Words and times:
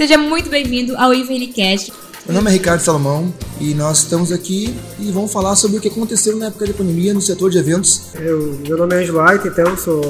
Seja 0.00 0.16
muito 0.16 0.48
bem-vindo 0.48 0.96
ao 0.96 1.12
IVNcast. 1.12 1.92
Meu 2.24 2.34
nome 2.34 2.48
é 2.48 2.54
Ricardo 2.54 2.80
Salomão 2.80 3.30
e 3.60 3.74
nós 3.74 3.98
estamos 3.98 4.32
aqui 4.32 4.74
e 4.98 5.12
vamos 5.12 5.30
falar 5.30 5.54
sobre 5.56 5.76
o 5.76 5.80
que 5.80 5.88
aconteceu 5.88 6.38
na 6.38 6.46
época 6.46 6.66
da 6.66 6.72
pandemia 6.72 7.12
no 7.12 7.20
setor 7.20 7.50
de 7.50 7.58
eventos. 7.58 8.14
Eu, 8.14 8.58
meu 8.66 8.78
nome 8.78 8.94
é 8.94 9.00
Angelo 9.00 9.22
White, 9.22 9.48
então 9.48 9.76
sou 9.76 10.00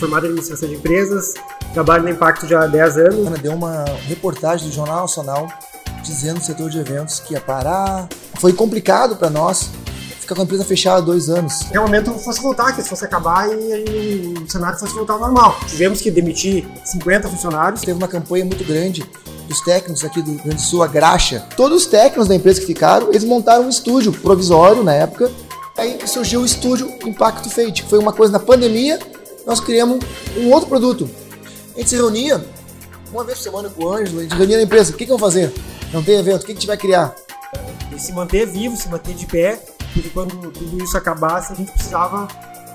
formado 0.00 0.24
em 0.24 0.30
administração 0.30 0.68
de 0.68 0.74
empresas, 0.74 1.34
trabalho 1.72 2.02
no 2.02 2.10
Impacto 2.10 2.48
já 2.48 2.64
há 2.64 2.66
10 2.66 2.98
anos. 2.98 3.38
Deu 3.38 3.52
uma 3.52 3.84
reportagem 4.08 4.68
do 4.68 4.74
Jornal 4.74 5.02
Nacional 5.02 5.46
dizendo 6.02 6.38
no 6.38 6.44
setor 6.44 6.68
de 6.68 6.80
eventos 6.80 7.20
que 7.20 7.34
ia 7.34 7.40
parar. 7.40 8.08
Foi 8.40 8.52
complicado 8.52 9.14
para 9.14 9.30
nós 9.30 9.70
ficar 10.22 10.34
com 10.34 10.40
a 10.40 10.44
empresa 10.44 10.64
fechada 10.64 11.02
dois 11.02 11.28
anos. 11.28 11.64
Que 11.64 11.78
o 11.78 11.82
momento 11.82 12.12
fosse 12.14 12.40
voltar, 12.40 12.72
que 12.72 12.80
isso 12.80 12.88
fosse 12.88 13.04
acabar 13.04 13.48
e, 13.48 14.34
o 14.38 14.50
cenário 14.50 14.78
fosse 14.78 14.94
voltar 14.94 15.14
ao 15.14 15.20
normal. 15.20 15.58
Tivemos 15.66 16.00
que 16.00 16.10
demitir 16.10 16.66
50 16.84 17.28
funcionários. 17.28 17.80
Teve 17.82 17.92
uma 17.92 18.08
campanha 18.08 18.44
muito 18.44 18.64
grande 18.64 19.04
dos 19.48 19.60
técnicos 19.60 20.04
aqui 20.04 20.22
do 20.22 20.30
Rio 20.30 20.42
Grande 20.42 20.56
do 20.56 20.62
Sul, 20.62 20.82
a 20.82 20.86
Graxa. 20.86 21.46
Todos 21.56 21.82
os 21.82 21.86
técnicos 21.86 22.28
da 22.28 22.34
empresa 22.34 22.60
que 22.60 22.66
ficaram, 22.66 23.08
eles 23.08 23.24
montaram 23.24 23.64
um 23.64 23.68
estúdio 23.68 24.12
provisório 24.12 24.82
na 24.82 24.94
época. 24.94 25.30
Aí 25.76 25.98
surgiu 26.06 26.40
o 26.40 26.46
estúdio 26.46 26.88
Impacto 27.04 27.50
Fate, 27.50 27.82
que 27.82 27.88
foi 27.88 27.98
uma 27.98 28.12
coisa 28.12 28.32
na 28.32 28.38
pandemia, 28.38 28.98
nós 29.46 29.58
criamos 29.58 29.98
um 30.36 30.50
outro 30.52 30.68
produto. 30.68 31.10
A 31.74 31.78
gente 31.78 31.90
se 31.90 31.96
reunia 31.96 32.44
uma 33.12 33.24
vez 33.24 33.38
por 33.38 33.44
semana 33.44 33.68
com 33.68 33.84
o 33.84 33.92
Ângelo, 33.92 34.20
a 34.20 34.22
gente 34.22 34.34
reunia 34.34 34.56
na 34.58 34.62
empresa. 34.62 34.92
O 34.92 34.96
que, 34.96 35.04
que 35.04 35.10
vamos 35.10 35.22
fazer? 35.22 35.52
Não 35.92 36.02
tem 36.02 36.16
evento, 36.16 36.42
o 36.42 36.46
que, 36.46 36.46
que 36.46 36.52
a 36.52 36.54
gente 36.54 36.66
vai 36.66 36.76
criar? 36.76 37.14
E 37.94 37.98
se 37.98 38.12
manter 38.12 38.46
vivo, 38.46 38.76
se 38.76 38.88
manter 38.88 39.14
de 39.14 39.26
pé, 39.26 39.60
porque 39.92 40.08
quando 40.10 40.50
tudo 40.50 40.82
isso 40.82 40.96
acabasse, 40.96 41.52
a 41.52 41.56
gente 41.56 41.70
precisava 41.72 42.26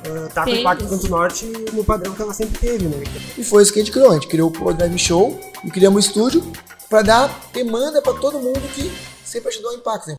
estar 0.03 0.11
uh, 0.11 0.29
tá 0.29 0.43
com 0.43 0.51
o 0.51 0.55
Impacto 0.55 0.87
Canto 0.87 1.09
Norte 1.09 1.45
no 1.73 1.83
padrão 1.83 2.13
que 2.13 2.21
ela 2.21 2.33
sempre 2.33 2.59
teve, 2.59 2.85
né? 2.85 3.03
E 3.37 3.43
foi 3.43 3.63
isso 3.63 3.73
que 3.73 3.79
a 3.79 3.83
gente 3.83 3.91
criou. 3.91 4.11
A 4.11 4.13
gente 4.13 4.27
criou 4.27 4.53
o 4.61 4.73
Drive 4.73 4.97
Show 4.97 5.39
e 5.63 5.71
criamos 5.71 5.97
um 5.97 6.07
estúdio 6.07 6.43
para 6.89 7.01
dar 7.01 7.49
demanda 7.53 8.01
para 8.01 8.13
todo 8.13 8.39
mundo 8.39 8.61
que 8.73 8.91
sempre 9.25 9.49
ajudou 9.49 9.71
o 9.71 9.75
Impacto. 9.75 10.09
Né? 10.09 10.17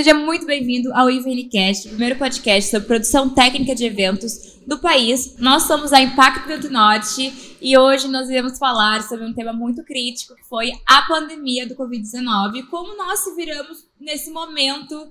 Seja 0.00 0.14
muito 0.14 0.46
bem-vindo 0.46 0.90
ao 0.94 1.10
IVNcast, 1.10 1.86
o 1.86 1.90
primeiro 1.90 2.18
podcast 2.18 2.70
sobre 2.70 2.86
produção 2.86 3.28
técnica 3.28 3.74
de 3.74 3.84
eventos 3.84 4.58
do 4.66 4.78
país. 4.78 5.36
Nós 5.36 5.64
somos 5.64 5.92
a 5.92 6.00
Impacto 6.00 6.48
Vento 6.48 6.70
Norte 6.70 7.58
e 7.60 7.76
hoje 7.76 8.08
nós 8.08 8.30
iremos 8.30 8.56
falar 8.56 9.02
sobre 9.02 9.26
um 9.26 9.34
tema 9.34 9.52
muito 9.52 9.84
crítico, 9.84 10.34
que 10.34 10.48
foi 10.48 10.72
a 10.86 11.02
pandemia 11.02 11.68
do 11.68 11.74
Covid-19 11.74 12.54
e 12.54 12.62
como 12.62 12.96
nós 12.96 13.18
se 13.20 13.34
viramos 13.34 13.86
nesse 14.00 14.30
momento 14.30 15.06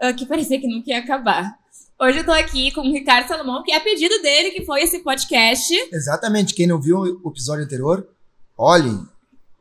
uh, 0.00 0.14
que 0.16 0.24
parecia 0.24 0.60
que 0.60 0.68
nunca 0.68 0.88
ia 0.92 1.00
acabar. 1.00 1.58
Hoje 2.00 2.18
eu 2.18 2.24
tô 2.24 2.30
aqui 2.30 2.70
com 2.70 2.82
o 2.82 2.92
Ricardo 2.92 3.26
Salomão, 3.26 3.64
que 3.64 3.72
é 3.72 3.76
a 3.76 3.80
pedido 3.80 4.22
dele 4.22 4.52
que 4.52 4.64
foi 4.64 4.82
esse 4.82 5.00
podcast. 5.00 5.74
Exatamente, 5.92 6.54
quem 6.54 6.68
não 6.68 6.80
viu 6.80 7.00
o 7.24 7.28
episódio 7.28 7.64
anterior, 7.64 8.08
olhem. 8.56 9.04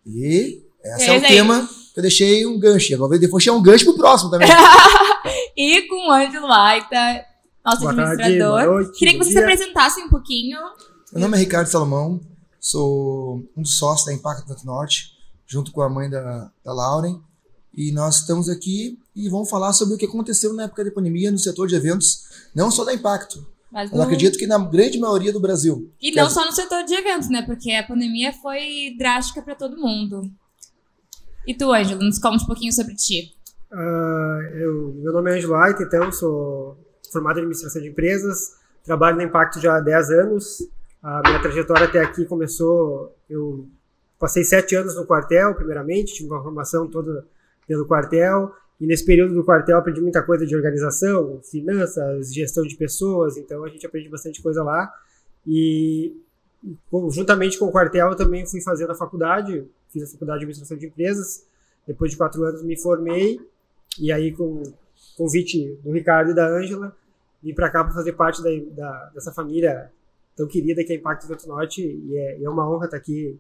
E 0.06 0.62
esse 0.84 1.10
é, 1.10 1.16
é 1.16 1.20
o 1.20 1.24
aí. 1.24 1.28
tema 1.28 1.68
eu 1.98 2.02
deixei 2.04 2.46
um 2.46 2.60
gancho. 2.60 2.94
Agora 2.94 3.18
depois 3.18 3.44
deixei 3.44 3.60
um 3.60 3.62
gancho 3.62 3.86
pro 3.86 3.98
próximo 3.98 4.30
também. 4.30 4.48
e 5.58 5.82
com 5.88 6.08
o 6.08 6.12
Ângelo 6.12 6.46
Aita, 6.46 7.26
nosso 7.66 7.80
boa 7.80 7.92
administrador. 7.92 8.56
Tarde, 8.56 8.72
noite, 8.72 9.00
Queria 9.00 9.14
que 9.14 9.24
você 9.26 9.32
se 9.32 9.40
apresentasse 9.40 10.00
um 10.02 10.08
pouquinho. 10.08 10.60
Meu 11.12 11.22
nome 11.22 11.36
é 11.38 11.40
Ricardo 11.40 11.66
Salomão, 11.66 12.22
sou 12.60 13.44
um 13.58 13.64
dos 13.64 13.80
sócios 13.80 14.06
da 14.06 14.14
Impacto 14.14 14.46
do 14.46 14.64
Norte, 14.64 15.14
junto 15.48 15.72
com 15.72 15.82
a 15.82 15.90
mãe 15.90 16.08
da, 16.08 16.52
da 16.64 16.72
Lauren. 16.72 17.20
E 17.76 17.92
nós 17.92 18.18
estamos 18.18 18.48
aqui 18.48 19.00
e 19.16 19.28
vamos 19.28 19.50
falar 19.50 19.74
sobre 19.74 19.96
o 19.96 19.98
que 19.98 20.06
aconteceu 20.06 20.54
na 20.54 20.64
época 20.64 20.86
da 20.86 20.92
pandemia 20.92 21.32
no 21.32 21.40
setor 21.40 21.68
de 21.68 21.76
eventos, 21.76 22.26
não 22.54 22.70
só 22.70 22.86
da 22.86 22.94
Impacto, 22.94 23.44
mas 23.72 23.92
Eu 23.92 24.02
acredito 24.02 24.38
que 24.38 24.48
na 24.48 24.58
grande 24.60 25.00
maioria 25.00 25.34
do 25.34 25.40
Brasil. 25.40 25.92
E 26.02 26.12
não 26.12 26.30
só 26.30 26.46
no 26.46 26.52
setor 26.52 26.84
de 26.84 26.94
eventos, 26.94 27.30
né? 27.30 27.42
Porque 27.42 27.72
a 27.72 27.84
pandemia 27.84 28.32
foi 28.34 28.96
drástica 28.98 29.42
para 29.42 29.56
todo 29.56 29.78
mundo. 29.78 30.32
E 31.48 31.56
tu, 31.56 31.72
Ângelo, 31.72 32.04
nos 32.04 32.20
conta 32.20 32.44
um 32.44 32.46
pouquinho 32.46 32.74
sobre 32.74 32.94
ti. 32.94 33.34
Uh, 33.72 34.42
eu, 34.54 34.94
meu 34.98 35.14
nome 35.14 35.32
é 35.32 35.36
Ângelo 35.36 35.56
Aita, 35.56 35.84
então 35.84 36.12
sou 36.12 36.78
formado 37.10 37.38
em 37.38 37.40
administração 37.40 37.82
de 37.82 37.88
empresas, 37.88 38.58
trabalho 38.84 39.16
no 39.16 39.24
Impacto 39.24 39.62
já 39.62 39.78
há 39.78 39.80
10 39.80 40.10
anos. 40.12 40.70
A 41.02 41.22
minha 41.26 41.42
trajetória 41.42 41.86
até 41.86 42.02
aqui 42.02 42.26
começou, 42.26 43.16
eu 43.30 43.66
passei 44.20 44.44
sete 44.44 44.76
anos 44.76 44.96
no 44.96 45.06
quartel, 45.06 45.56
primeiramente, 45.56 46.16
tive 46.16 46.30
uma 46.30 46.44
formação 46.44 46.86
toda 46.86 47.26
pelo 47.66 47.86
quartel, 47.86 48.52
e 48.80 48.86
nesse 48.86 49.06
período 49.06 49.34
do 49.34 49.44
quartel 49.44 49.78
aprendi 49.78 50.02
muita 50.02 50.22
coisa 50.24 50.46
de 50.46 50.54
organização, 50.54 51.40
finanças, 51.50 52.34
gestão 52.34 52.64
de 52.66 52.76
pessoas, 52.76 53.38
então 53.38 53.64
a 53.64 53.70
gente 53.70 53.86
aprende 53.86 54.10
bastante 54.10 54.42
coisa 54.42 54.62
lá. 54.64 54.92
E 55.46 56.14
juntamente 57.10 57.58
com 57.58 57.68
o 57.68 57.72
quartel 57.72 58.10
eu 58.10 58.16
também 58.16 58.46
fui 58.46 58.62
fazer 58.62 58.90
a 58.92 58.96
faculdade, 58.96 59.66
fiz 59.92 60.04
a 60.04 60.08
faculdade 60.08 60.40
de 60.40 60.46
administração 60.46 60.78
de 60.78 60.88
empresas. 60.88 61.46
Depois 61.86 62.12
de 62.12 62.18
quatro 62.18 62.44
anos 62.44 62.64
me 62.64 62.78
formei 62.78 63.40
e 64.00 64.12
aí 64.12 64.32
com 64.32 64.64
convite 65.16 65.80
do 65.84 65.92
Ricardo 65.92 66.32
e 66.32 66.36
da 66.36 66.48
Ângela 66.48 66.96
vim 67.42 67.54
para 67.54 67.70
cá 67.70 67.84
para 67.84 67.94
fazer 67.94 68.14
parte 68.14 68.42
da, 68.42 68.50
da, 68.72 69.06
dessa 69.10 69.32
família 69.32 69.92
tão 70.36 70.48
querida 70.48 70.84
que 70.84 70.94
é 70.94 70.96
Impacto 70.96 71.28
Vento 71.28 71.48
Norte 71.48 71.82
e 71.82 72.16
é, 72.16 72.44
é, 72.44 72.50
uma 72.50 72.70
honra 72.70 72.86
estar 72.86 72.98
aqui 72.98 73.40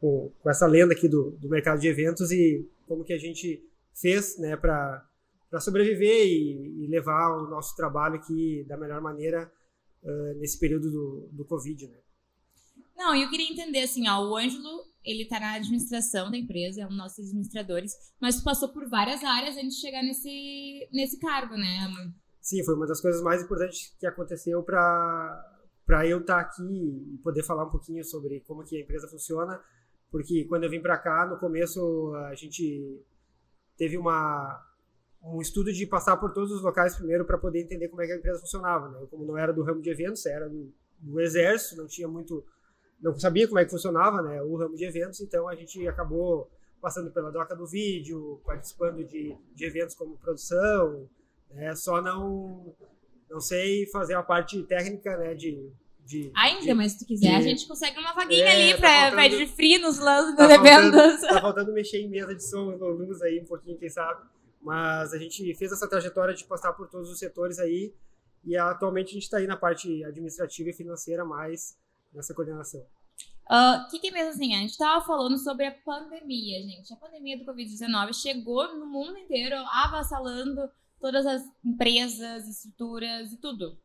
com, 0.00 0.30
com 0.40 0.50
essa 0.50 0.66
lenda 0.66 0.92
aqui 0.92 1.08
do, 1.08 1.30
do 1.32 1.48
mercado 1.48 1.80
de 1.80 1.88
eventos 1.88 2.30
e 2.30 2.66
como 2.86 3.04
que 3.04 3.12
a 3.12 3.18
gente 3.18 3.62
fez 3.94 4.38
né, 4.38 4.56
para 4.56 5.04
sobreviver 5.60 6.26
e, 6.26 6.84
e, 6.84 6.86
levar 6.86 7.36
o 7.36 7.48
nosso 7.48 7.74
trabalho 7.76 8.14
aqui 8.14 8.64
da 8.68 8.76
melhor 8.76 9.00
maneira 9.00 9.50
uh, 10.02 10.38
nesse 10.38 10.58
período 10.58 10.90
do, 10.90 11.28
do 11.32 11.44
Covid. 11.44 11.88
Né? 11.88 11.98
Não, 12.96 13.14
eu 13.14 13.28
queria 13.28 13.50
entender 13.50 13.82
assim, 13.82 14.08
ó, 14.08 14.24
o 14.24 14.36
Ângelo, 14.36 14.84
ele 15.08 15.24
tá 15.24 15.40
na 15.40 15.54
administração 15.54 16.30
da 16.30 16.36
empresa, 16.36 16.82
é 16.82 16.84
um 16.84 16.88
dos 16.88 16.98
nossos 16.98 17.26
administradores, 17.26 17.92
mas 18.20 18.42
passou 18.42 18.68
por 18.68 18.86
várias 18.88 19.24
áreas 19.24 19.56
antes 19.56 19.76
de 19.76 19.80
chegar 19.80 20.02
nesse, 20.02 20.86
nesse 20.92 21.18
cargo, 21.18 21.56
né? 21.56 22.12
Sim, 22.42 22.62
foi 22.62 22.74
uma 22.74 22.86
das 22.86 23.00
coisas 23.00 23.22
mais 23.22 23.42
importantes 23.42 23.94
que 23.98 24.06
aconteceu 24.06 24.62
para 24.62 25.54
para 25.86 26.06
eu 26.06 26.20
estar 26.20 26.34
tá 26.34 26.40
aqui 26.42 26.62
e 26.62 27.18
poder 27.24 27.42
falar 27.42 27.64
um 27.64 27.70
pouquinho 27.70 28.04
sobre 28.04 28.40
como 28.40 28.62
que 28.62 28.76
a 28.76 28.80
empresa 28.82 29.08
funciona, 29.08 29.58
porque 30.10 30.44
quando 30.44 30.64
eu 30.64 30.70
vim 30.70 30.82
para 30.82 30.98
cá, 30.98 31.24
no 31.24 31.38
começo 31.38 32.12
a 32.26 32.34
gente 32.34 33.02
teve 33.74 33.96
uma 33.96 34.62
um 35.22 35.40
estudo 35.40 35.72
de 35.72 35.86
passar 35.86 36.18
por 36.18 36.32
todos 36.32 36.52
os 36.52 36.62
locais 36.62 36.94
primeiro 36.94 37.24
para 37.24 37.38
poder 37.38 37.62
entender 37.62 37.88
como 37.88 38.02
é 38.02 38.06
que 38.06 38.12
a 38.12 38.16
empresa 38.16 38.38
funcionava, 38.40 38.90
né? 38.90 38.98
Eu, 39.00 39.06
como 39.06 39.24
não 39.24 39.38
era 39.38 39.52
do 39.52 39.62
ramo 39.62 39.80
de 39.80 39.88
eventos, 39.88 40.26
era 40.26 40.48
do, 40.48 40.72
do 41.00 41.20
exército, 41.20 41.80
não 41.80 41.86
tinha 41.86 42.06
muito 42.06 42.44
não 43.00 43.18
sabia 43.18 43.46
como 43.46 43.58
é 43.58 43.64
que 43.64 43.70
funcionava 43.70 44.22
né, 44.22 44.42
o 44.42 44.56
ramo 44.56 44.76
de 44.76 44.84
eventos, 44.84 45.20
então 45.20 45.48
a 45.48 45.54
gente 45.54 45.86
acabou 45.86 46.50
passando 46.80 47.10
pela 47.10 47.30
doca 47.30 47.54
do 47.54 47.66
vídeo, 47.66 48.40
participando 48.44 49.04
de, 49.04 49.36
de 49.54 49.64
eventos 49.64 49.94
como 49.94 50.16
produção, 50.16 51.08
né, 51.50 51.74
só 51.74 52.00
não 52.00 52.74
não 53.30 53.40
sei 53.40 53.86
fazer 53.86 54.14
a 54.14 54.22
parte 54.22 54.62
técnica 54.62 55.16
né, 55.18 55.34
de, 55.34 55.70
de, 56.04 56.30
Ainda, 56.34 56.62
de, 56.62 56.74
mas 56.74 56.92
se 56.92 57.00
tu 57.00 57.04
quiser, 57.04 57.28
de, 57.28 57.34
a 57.34 57.40
gente 57.42 57.68
consegue 57.68 57.98
uma 57.98 58.14
vaguinha 58.14 58.44
é, 58.44 58.70
ali 58.70 58.80
tá 58.80 59.10
pra 59.10 59.28
de 59.28 59.46
free 59.46 59.76
nos 59.78 59.98
lances 59.98 60.34
tá 60.34 60.54
eventos. 60.54 61.20
Tá 61.20 61.40
faltando 61.40 61.72
mexer 61.72 61.98
em 61.98 62.08
mesa 62.08 62.34
de 62.34 62.42
som, 62.42 62.70
luz 62.70 63.20
aí 63.20 63.40
um 63.40 63.44
pouquinho, 63.44 63.78
quem 63.78 63.90
sabe. 63.90 64.22
Mas 64.62 65.12
a 65.12 65.18
gente 65.18 65.54
fez 65.54 65.70
essa 65.70 65.86
trajetória 65.86 66.34
de 66.34 66.44
passar 66.44 66.72
por 66.72 66.88
todos 66.88 67.10
os 67.10 67.18
setores 67.18 67.58
aí 67.58 67.92
e 68.44 68.56
atualmente 68.56 69.10
a 69.10 69.14
gente 69.14 69.24
está 69.24 69.36
aí 69.36 69.46
na 69.46 69.56
parte 69.56 70.02
administrativa 70.04 70.70
e 70.70 70.72
financeira 70.72 71.24
mais 71.24 71.76
nessa 72.18 72.34
coordenação. 72.34 72.80
O 73.50 73.54
uh, 73.54 73.90
que, 73.90 73.98
que 73.98 74.08
é 74.08 74.10
mesmo 74.10 74.30
assim? 74.30 74.54
A 74.54 74.58
gente 74.58 74.72
estava 74.72 75.02
falando 75.04 75.38
sobre 75.38 75.64
a 75.64 75.72
pandemia, 75.72 76.60
gente. 76.62 76.92
A 76.92 76.96
pandemia 76.96 77.38
do 77.38 77.46
Covid-19 77.46 78.12
chegou 78.12 78.76
no 78.76 78.86
mundo 78.86 79.16
inteiro, 79.16 79.56
avassalando 79.56 80.68
todas 81.00 81.24
as 81.24 81.42
empresas, 81.64 82.46
estruturas 82.46 83.32
e 83.32 83.40
tudo. 83.40 83.78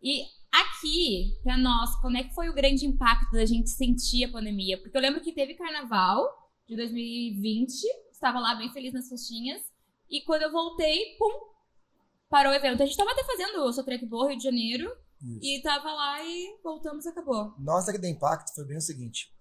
E 0.00 0.22
aqui, 0.52 1.38
para 1.42 1.58
nós, 1.58 1.94
quando 2.00 2.16
é 2.16 2.22
que 2.22 2.34
foi 2.34 2.48
o 2.48 2.54
grande 2.54 2.86
impacto 2.86 3.32
da 3.32 3.44
gente 3.44 3.70
sentir 3.70 4.24
a 4.24 4.30
pandemia? 4.30 4.78
Porque 4.80 4.96
eu 4.96 5.02
lembro 5.02 5.20
que 5.20 5.32
teve 5.32 5.54
carnaval 5.54 6.24
de 6.68 6.76
2020, 6.76 7.82
estava 8.12 8.38
lá 8.38 8.54
bem 8.54 8.70
feliz 8.72 8.92
nas 8.92 9.08
festinhas, 9.08 9.60
e 10.08 10.20
quando 10.22 10.42
eu 10.42 10.52
voltei, 10.52 11.16
pum, 11.18 11.50
parou 12.28 12.52
o 12.52 12.54
evento. 12.54 12.82
A 12.82 12.86
gente 12.86 12.92
estava 12.92 13.10
até 13.10 13.24
fazendo 13.24 13.64
o 13.64 13.72
Sotrec 13.72 14.06
Boa 14.06 14.28
Rio 14.28 14.38
de 14.38 14.44
Janeiro, 14.44 14.90
isso. 15.22 15.38
E 15.42 15.62
tava 15.62 15.92
lá 15.92 16.22
e 16.24 16.58
voltamos 16.62 17.04
e 17.04 17.08
acabou. 17.08 17.54
Nossa, 17.58 17.92
que 17.92 17.98
deu 17.98 18.10
impacto 18.10 18.54
foi 18.54 18.64
bem 18.64 18.78
o 18.78 18.82
seguinte. 18.82 19.32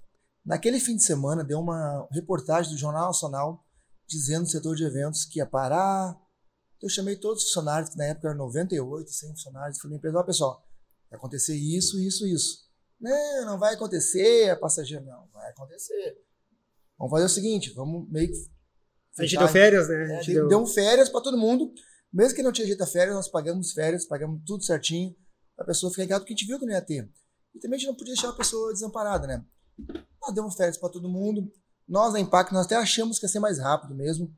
Naquele 0.45 0.79
fim 0.79 0.95
de 0.95 1.03
semana 1.03 1.43
deu 1.43 1.59
uma 1.59 2.07
reportagem 2.11 2.71
do 2.71 2.77
Jornal 2.77 3.07
Nacional 3.07 3.65
dizendo 4.07 4.41
no 4.41 4.47
setor 4.47 4.75
de 4.75 4.83
eventos 4.83 5.25
que 5.25 5.39
ia 5.39 5.45
parar. 5.45 6.17
Eu 6.81 6.89
chamei 6.89 7.15
todos 7.15 7.43
os 7.43 7.49
funcionários, 7.49 7.91
que 7.91 7.97
na 7.97 8.05
época 8.05 8.29
eram 8.29 8.37
98, 8.37 9.09
100 9.09 9.29
funcionários, 9.29 9.77
e 9.77 9.81
falei, 9.81 9.97
empresa, 9.97 10.17
ó, 10.17 10.23
pessoal, 10.23 10.65
vai 11.09 11.19
acontecer 11.19 11.55
isso, 11.55 11.99
isso, 11.99 12.25
isso. 12.25 12.69
Não, 12.99 13.45
não 13.45 13.59
vai 13.59 13.75
acontecer, 13.75 14.47
é 14.47 14.55
passageiro. 14.55 15.05
Não, 15.05 15.27
vai 15.33 15.49
acontecer. 15.51 16.17
Vamos 16.97 17.11
fazer 17.11 17.25
o 17.25 17.29
seguinte, 17.29 17.73
vamos 17.73 18.09
meio 18.09 18.27
que. 18.29 18.49
A 19.17 19.23
gente 19.23 19.37
deu 19.37 19.47
férias, 19.49 19.89
né? 19.89 20.03
A 20.03 20.21
gente 20.21 20.31
é, 20.31 20.33
deu... 20.35 20.47
deu 20.47 20.65
férias 20.65 21.09
para 21.09 21.21
todo 21.21 21.37
mundo 21.37 21.73
Mesmo 22.11 22.35
que 22.35 22.43
não 22.43 22.51
tinha 22.51 22.65
direito 22.65 22.81
a 22.81 22.87
férias, 22.87 23.15
nós 23.15 23.29
pagamos 23.29 23.71
férias, 23.71 24.05
pagamos 24.05 24.41
tudo 24.45 24.63
certinho, 24.63 25.15
a 25.59 25.63
pessoa 25.63 25.89
ficar 25.91 26.03
em 26.03 26.07
casa, 26.07 26.21
porque 26.21 26.33
a 26.33 26.35
gente 26.37 26.47
viu 26.47 26.59
que 26.59 26.65
não 26.65 26.73
ia 26.73 26.81
ter. 26.81 27.09
E 27.53 27.59
também 27.59 27.75
a 27.77 27.79
gente 27.79 27.87
não 27.89 27.95
podia 27.95 28.13
deixar 28.13 28.29
a 28.29 28.33
pessoa 28.33 28.71
desamparada, 28.73 29.27
né? 29.27 29.43
Nós 30.21 30.33
demos 30.33 30.55
férias 30.55 30.77
para 30.77 30.89
todo 30.89 31.09
mundo. 31.09 31.51
Nós, 31.87 32.13
na 32.13 32.19
Impact, 32.19 32.53
nós 32.53 32.65
até 32.65 32.75
achamos 32.75 33.17
que 33.19 33.25
ia 33.25 33.29
ser 33.29 33.39
mais 33.39 33.57
rápido 33.59 33.95
mesmo. 33.95 34.31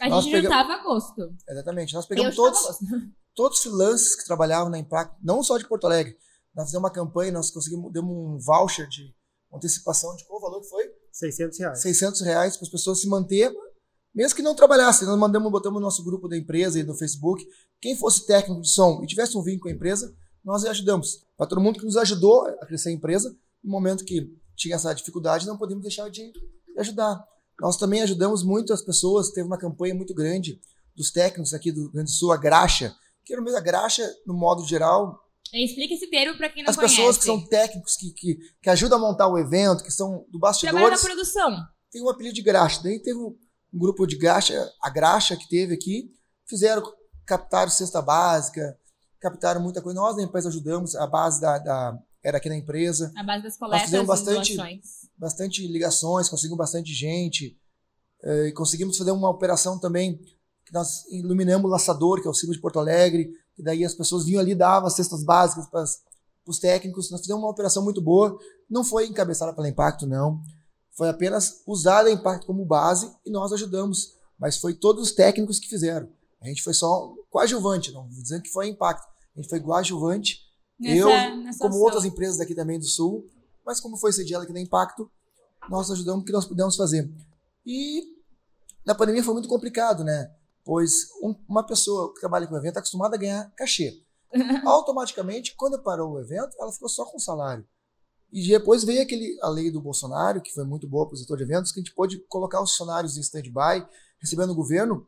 A 0.00 0.08
Nós 0.08 0.24
gente 0.24 0.32
pegamos- 0.34 0.56
juntava 0.58 0.80
a 0.80 0.84
gosto. 0.84 1.34
Exatamente. 1.48 1.94
Nós 1.94 2.06
pegamos 2.06 2.36
todos, 2.36 2.60
todos 3.34 3.58
os 3.58 3.64
freelancers 3.64 4.14
que 4.16 4.24
trabalhavam 4.26 4.70
na 4.70 4.78
Impact, 4.78 5.16
não 5.22 5.42
só 5.42 5.56
de 5.58 5.66
Porto 5.66 5.86
Alegre. 5.86 6.16
Nós 6.54 6.66
fizemos 6.66 6.84
uma 6.84 6.90
campanha, 6.92 7.32
nós 7.32 7.50
conseguimos, 7.50 7.92
demos 7.92 8.10
um 8.14 8.38
voucher 8.38 8.88
de 8.88 9.14
antecipação 9.52 10.14
de 10.16 10.24
qual 10.26 10.40
valor 10.40 10.60
que 10.60 10.68
foi? 10.68 10.84
600 11.12 11.58
reais. 11.58 11.80
600 11.82 12.20
reais 12.20 12.56
para 12.56 12.64
as 12.66 12.70
pessoas 12.70 13.00
se 13.00 13.08
manter, 13.08 13.52
mesmo 14.14 14.36
que 14.36 14.42
não 14.42 14.54
trabalhassem. 14.54 15.06
Nós 15.06 15.18
mandamos, 15.18 15.50
botamos 15.50 15.80
no 15.80 15.84
nosso 15.86 16.04
grupo 16.04 16.28
da 16.28 16.36
empresa 16.36 16.78
e 16.78 16.82
no 16.82 16.94
Facebook. 16.94 17.44
Quem 17.80 17.96
fosse 17.96 18.26
técnico 18.26 18.60
de 18.60 18.70
som 18.70 19.00
e 19.02 19.06
tivesse 19.06 19.36
um 19.36 19.42
vínculo 19.42 19.62
com 19.62 19.68
a 19.68 19.72
empresa, 19.72 20.14
nós 20.48 20.64
ajudamos. 20.64 21.22
Para 21.36 21.46
todo 21.46 21.60
mundo 21.60 21.78
que 21.78 21.84
nos 21.84 21.96
ajudou 21.98 22.46
a 22.46 22.64
crescer 22.66 22.88
a 22.88 22.92
empresa, 22.92 23.36
no 23.62 23.70
momento 23.70 24.02
que 24.04 24.34
tinha 24.56 24.76
essa 24.76 24.94
dificuldade, 24.94 25.46
não 25.46 25.58
podemos 25.58 25.82
deixar 25.82 26.08
de 26.08 26.32
ajudar. 26.78 27.22
Nós 27.60 27.76
também 27.76 28.00
ajudamos 28.02 28.42
muito 28.42 28.72
as 28.72 28.80
pessoas, 28.82 29.30
teve 29.30 29.46
uma 29.46 29.58
campanha 29.58 29.94
muito 29.94 30.14
grande 30.14 30.58
dos 30.96 31.10
técnicos 31.10 31.52
aqui 31.52 31.70
do 31.70 31.82
Rio 31.82 31.92
Grande 31.92 32.10
do 32.10 32.14
Sul, 32.14 32.32
a 32.32 32.36
graxa, 32.38 32.96
que 33.24 33.32
era 33.34 33.42
mesmo 33.42 33.58
a 33.58 33.60
graxa, 33.60 34.10
no 34.26 34.32
modo 34.34 34.64
geral, 34.66 35.22
Explica 35.52 35.94
esse 35.94 36.10
termo 36.10 36.36
pra 36.36 36.50
quem 36.50 36.62
não 36.62 36.68
as 36.70 36.76
conhece. 36.76 36.96
pessoas 36.96 37.16
que 37.16 37.24
são 37.24 37.40
técnicos, 37.46 37.96
que, 37.96 38.10
que, 38.10 38.38
que 38.62 38.68
ajudam 38.68 38.98
a 38.98 39.00
montar 39.00 39.28
o 39.28 39.38
evento, 39.38 39.82
que 39.82 39.90
são 39.90 40.26
do 40.30 40.38
Trabalha 40.38 40.72
na 40.72 40.80
bastidores, 40.80 41.00
produção. 41.02 41.56
tem 41.90 42.02
um 42.02 42.08
apelido 42.10 42.34
de 42.34 42.42
graxa. 42.42 42.82
Daí 42.82 43.00
teve 43.00 43.18
um, 43.18 43.34
um 43.72 43.78
grupo 43.78 44.06
de 44.06 44.16
graxa, 44.16 44.70
a 44.82 44.90
graxa 44.90 45.36
que 45.38 45.48
teve 45.48 45.72
aqui, 45.74 46.12
fizeram, 46.46 46.82
captaram 47.24 47.70
cesta 47.70 48.02
básica, 48.02 48.78
captaram 49.20 49.60
muita 49.60 49.80
coisa. 49.82 49.98
Nós 50.00 50.16
na 50.16 50.22
empresa 50.22 50.48
ajudamos, 50.48 50.94
a 50.94 51.06
base 51.06 51.40
da, 51.40 51.58
da- 51.58 51.98
era 52.22 52.38
aqui 52.38 52.48
na 52.48 52.56
empresa, 52.56 53.12
A 53.16 53.22
base 53.22 53.42
das 53.44 53.56
coletas 53.56 53.82
fizemos 53.86 54.04
e 54.06 54.08
bastante- 54.08 54.56
bastante 55.16 55.66
ligações, 55.66 56.28
conseguimos 56.28 56.58
bastante 56.58 56.92
gente, 56.92 57.56
eh, 58.22 58.52
conseguimos 58.52 58.96
fazer 58.98 59.10
uma 59.12 59.28
operação 59.30 59.78
também, 59.78 60.16
que 60.64 60.72
nós 60.72 61.04
iluminamos 61.10 61.64
o 61.66 61.72
laçador, 61.72 62.20
que 62.20 62.26
é 62.28 62.30
o 62.30 62.34
símbolo 62.34 62.54
de 62.56 62.60
Porto 62.60 62.78
Alegre, 62.78 63.30
e 63.56 63.62
daí 63.62 63.84
as 63.84 63.94
pessoas 63.94 64.24
vinham 64.24 64.40
ali, 64.40 64.54
davam 64.54 64.86
as 64.86 64.94
cestas 64.94 65.22
básicas 65.24 65.66
para 65.68 65.84
os 66.46 66.58
técnicos, 66.58 67.10
nós 67.10 67.20
fizemos 67.20 67.42
uma 67.42 67.50
operação 67.50 67.82
muito 67.82 68.00
boa, 68.02 68.38
não 68.68 68.84
foi 68.84 69.06
encabeçada 69.06 69.52
pela 69.52 69.68
Impacto, 69.68 70.06
não, 70.06 70.40
foi 70.92 71.08
apenas 71.08 71.62
usada 71.66 72.08
a 72.08 72.12
Impacto 72.12 72.46
como 72.46 72.64
base 72.64 73.10
e 73.24 73.30
nós 73.30 73.52
ajudamos, 73.52 74.14
mas 74.38 74.58
foi 74.58 74.74
todos 74.74 75.02
os 75.04 75.12
técnicos 75.12 75.58
que 75.58 75.68
fizeram. 75.68 76.08
A 76.40 76.46
gente 76.48 76.62
foi 76.62 76.72
só 76.74 77.14
coadjuvante, 77.30 77.92
não 77.92 78.02
vou 78.08 78.22
dizer 78.22 78.40
que 78.42 78.50
foi 78.50 78.68
Impacto, 78.68 79.06
a 79.36 79.40
gente 79.40 79.48
foi 79.50 79.60
coadjuvante, 79.60 80.38
eu, 80.80 81.08
nessa 81.42 81.58
como 81.58 81.74
ação. 81.74 81.82
outras 81.84 82.04
empresas 82.04 82.38
daqui 82.38 82.54
também 82.54 82.78
do 82.78 82.86
Sul, 82.86 83.26
mas 83.66 83.80
como 83.80 83.96
foi 83.96 84.12
sediada 84.12 84.44
aqui 84.44 84.52
na 84.52 84.60
Impacto, 84.60 85.10
nós 85.68 85.90
ajudamos 85.90 86.22
o 86.22 86.24
que 86.24 86.32
nós 86.32 86.44
pudemos 86.46 86.76
fazer. 86.76 87.10
E 87.66 88.02
na 88.86 88.94
pandemia 88.94 89.22
foi 89.24 89.34
muito 89.34 89.48
complicado, 89.48 90.04
né? 90.04 90.32
Pois 90.64 91.08
um- 91.22 91.34
uma 91.48 91.64
pessoa 91.66 92.12
que 92.14 92.20
trabalha 92.20 92.46
com 92.46 92.54
evento 92.56 92.68
está 92.70 92.80
acostumada 92.80 93.16
a 93.16 93.18
ganhar 93.18 93.52
cachê. 93.56 94.02
Automaticamente, 94.66 95.54
quando 95.56 95.82
parou 95.82 96.12
o 96.12 96.20
evento, 96.20 96.54
ela 96.60 96.72
ficou 96.72 96.88
só 96.88 97.04
com 97.04 97.18
salário. 97.18 97.66
E 98.30 98.46
depois 98.46 98.84
veio 98.84 99.02
aquele, 99.02 99.38
a 99.42 99.48
lei 99.48 99.70
do 99.70 99.80
Bolsonaro, 99.80 100.40
que 100.42 100.52
foi 100.52 100.64
muito 100.64 100.86
boa 100.86 101.06
para 101.06 101.14
o 101.14 101.18
setor 101.18 101.38
de 101.38 101.44
eventos, 101.44 101.72
que 101.72 101.80
a 101.80 101.82
gente 101.82 101.94
pôde 101.94 102.18
colocar 102.28 102.62
os 102.62 102.70
funcionários 102.70 103.16
em 103.16 103.20
stand-by, 103.20 103.86
recebendo 104.20 104.50
o 104.50 104.54
governo. 104.54 105.06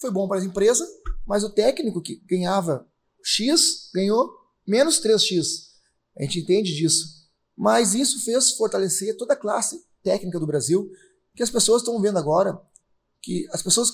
Foi 0.00 0.10
bom 0.10 0.28
para 0.28 0.38
as 0.38 0.44
empresas, 0.44 0.88
mas 1.26 1.44
o 1.44 1.50
técnico 1.50 2.02
que 2.02 2.16
ganhava 2.26 2.86
X 3.22 3.90
ganhou 3.94 4.30
menos 4.66 5.00
3x. 5.00 5.72
A 6.18 6.22
gente 6.22 6.40
entende 6.40 6.74
disso. 6.74 7.24
Mas 7.56 7.94
isso 7.94 8.24
fez 8.24 8.52
fortalecer 8.52 9.16
toda 9.16 9.34
a 9.34 9.36
classe 9.36 9.80
técnica 10.02 10.38
do 10.38 10.46
Brasil, 10.46 10.90
que 11.34 11.42
as 11.42 11.50
pessoas 11.50 11.82
estão 11.82 12.00
vendo 12.00 12.18
agora, 12.18 12.60
que 13.22 13.46
as 13.52 13.62
pessoas 13.62 13.92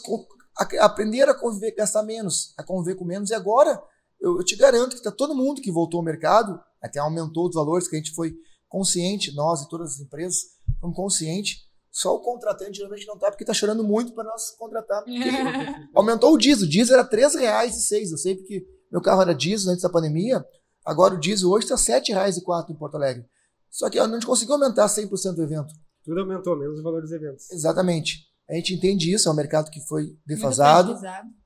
a- 0.59 0.85
aprenderam 0.85 1.33
a 1.33 1.39
conviver, 1.39 1.75
gastar 1.75 2.03
menos, 2.03 2.53
a 2.59 2.65
conviver 2.65 2.97
com 2.97 3.05
menos, 3.05 3.31
e 3.31 3.35
agora 3.35 3.81
eu, 4.21 4.39
eu 4.39 4.45
te 4.45 4.57
garanto 4.57 4.91
que 4.91 4.97
está 4.97 5.13
todo 5.13 5.35
mundo 5.35 5.61
que 5.63 5.71
voltou 5.71 5.99
ao 5.99 6.05
mercado, 6.05 6.61
até 6.83 6.99
aumentou 6.99 7.49
os 7.49 7.55
valores, 7.55 7.87
que 7.89 7.97
a 7.97 7.99
gente 7.99 8.13
foi 8.15 8.35
consciente, 8.69 9.33
nós 9.35 9.63
e 9.63 9.69
todas 9.69 9.95
as 9.95 10.01
empresas, 10.01 10.43
fomos 10.81 10.97
conscientes. 10.97 11.67
Só 11.91 12.15
o 12.15 12.21
contratante 12.21 12.79
geralmente 12.79 13.07
não 13.07 13.15
está, 13.15 13.31
porque 13.31 13.43
está 13.43 13.53
chorando 13.53 13.83
muito 13.83 14.15
para 14.15 14.25
nós 14.25 14.51
contratar. 14.57 15.05
Aumentou 15.95 16.33
o 16.35 16.39
diesel. 16.39 16.67
O 16.67 16.71
diesel 16.71 16.99
era 16.99 17.09
R$ 17.09 17.17
3,06. 17.17 18.13
Eu 18.13 18.19
sei 18.19 18.37
porque 18.37 18.65
meu 18.91 19.01
carro 19.01 19.23
era 19.23 19.35
diesel 19.35 19.73
antes 19.73 19.83
da 19.83 19.89
pandemia. 19.89 20.45
Agora 20.85 21.15
o 21.15 21.21
diesel 21.21 21.51
hoje 21.51 21.67
está 21.71 21.95
R$ 21.95 22.01
7,04 22.01 22.71
em 22.71 22.77
Porto 22.77 22.95
Alegre. 22.95 23.25
Só 23.71 23.91
que 23.91 23.99
ó, 23.99 24.07
não 24.07 24.15
gente 24.15 24.27
conseguiu 24.27 24.55
aumentar 24.55 24.87
100% 24.87 25.35
do 25.35 25.43
evento. 25.43 25.73
Tudo 26.05 26.21
aumentou, 26.21 26.57
menos 26.57 26.79
o 26.79 26.83
valor 26.83 27.03
dos 27.03 27.13
eventos. 27.13 27.51
Exatamente. 27.51 28.31
A 28.49 28.55
gente 28.55 28.75
entende 28.75 29.13
isso, 29.13 29.29
é 29.29 29.33
um 29.33 29.37
mercado 29.37 29.71
que 29.71 29.81
foi 29.87 30.17
defasado, 30.27 30.99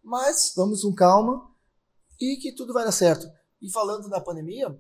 mas 0.03 0.55
vamos 0.57 0.83
com 0.83 0.95
calma 0.95 1.43
e 2.19 2.37
que 2.37 2.55
tudo 2.55 2.73
vai 2.73 2.85
dar 2.85 2.93
certo. 2.93 3.27
E 3.61 3.71
falando 3.71 4.09
da 4.09 4.21
pandemia, 4.21 4.75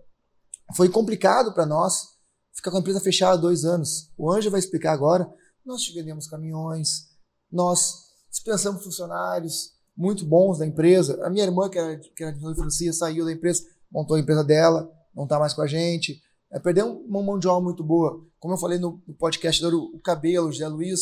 foi 0.75 0.89
complicado 0.89 1.53
para 1.53 1.67
nós 1.67 2.15
ficar 2.55 2.71
com 2.71 2.79
a 2.79 2.81
empresa 2.81 3.01
fechada 3.01 3.35
há 3.35 3.41
dois 3.41 3.65
anos. 3.65 4.11
O 4.17 4.33
Anjo 4.33 4.51
vai 4.51 4.61
explicar 4.61 4.93
agora. 4.93 5.31
Nós 5.65 5.83
te 5.83 5.93
vendemos 5.95 6.27
caminhões, 6.29 7.09
nós 7.51 8.05
dispensamos 8.31 8.83
funcionários 8.85 9.73
muito 9.97 10.25
bons 10.25 10.59
da 10.59 10.67
empresa. 10.67 11.25
A 11.25 11.31
minha 11.31 11.45
irmã, 11.45 11.71
que 11.71 11.79
era, 11.79 11.99
que 11.99 12.23
era 12.23 12.33
de 12.33 12.41
Nova 12.41 12.55
Francia, 12.55 12.93
saiu 12.93 13.25
da 13.25 13.33
empresa, 13.33 13.65
montou 13.91 14.17
a 14.17 14.21
empresa 14.21 14.45
dela, 14.45 14.91
não 15.15 15.25
está 15.25 15.39
mais 15.39 15.55
com 15.55 15.63
a 15.63 15.67
gente. 15.67 16.21
É, 16.53 16.59
perdeu 16.61 16.99
uma 17.07 17.23
mão 17.23 17.39
de 17.39 17.49
obra 17.49 17.65
muito 17.65 17.83
boa. 17.83 18.23
Como 18.39 18.55
eu 18.55 18.59
falei 18.59 18.79
no, 18.79 19.03
no 19.07 19.15
podcast, 19.15 19.65
o, 19.65 19.97
o 19.97 20.01
Cabelo, 20.01 20.49
o 20.49 20.53
José 20.53 20.69
Luiz, 20.69 21.01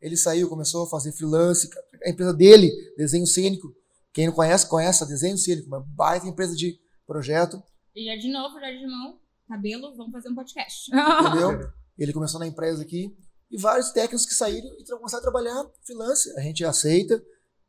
ele 0.00 0.16
saiu, 0.16 0.48
começou 0.48 0.84
a 0.84 0.88
fazer 0.88 1.12
freelance. 1.12 1.68
A 2.04 2.10
empresa 2.10 2.32
dele, 2.32 2.70
Desenho 2.96 3.26
Cênico, 3.26 3.74
quem 4.12 4.26
não 4.26 4.34
conhece, 4.34 4.68
conhece 4.68 5.02
a 5.02 5.06
Desenho 5.06 5.36
Cênico, 5.36 5.66
uma 5.66 5.80
baita 5.80 6.28
empresa 6.28 6.54
de 6.54 6.78
projeto, 7.06 7.60
E 7.96 8.04
já 8.06 8.16
de 8.16 8.30
novo, 8.30 8.60
já 8.60 8.70
de 8.70 8.86
mão, 8.86 9.18
cabelo, 9.48 9.94
vamos 9.96 10.12
fazer 10.12 10.28
um 10.28 10.34
podcast. 10.34 10.90
entendeu? 10.90 11.68
Ele 11.98 12.12
começou 12.12 12.38
na 12.40 12.46
empresa 12.46 12.82
aqui 12.82 13.16
e 13.54 13.56
vários 13.56 13.92
técnicos 13.92 14.26
que 14.26 14.34
saíram 14.34 14.68
e 14.80 14.84
começaram 14.84 15.20
a 15.20 15.22
trabalhar 15.22 15.64
freelance. 15.84 16.28
A 16.36 16.40
gente 16.40 16.64
aceita. 16.64 17.24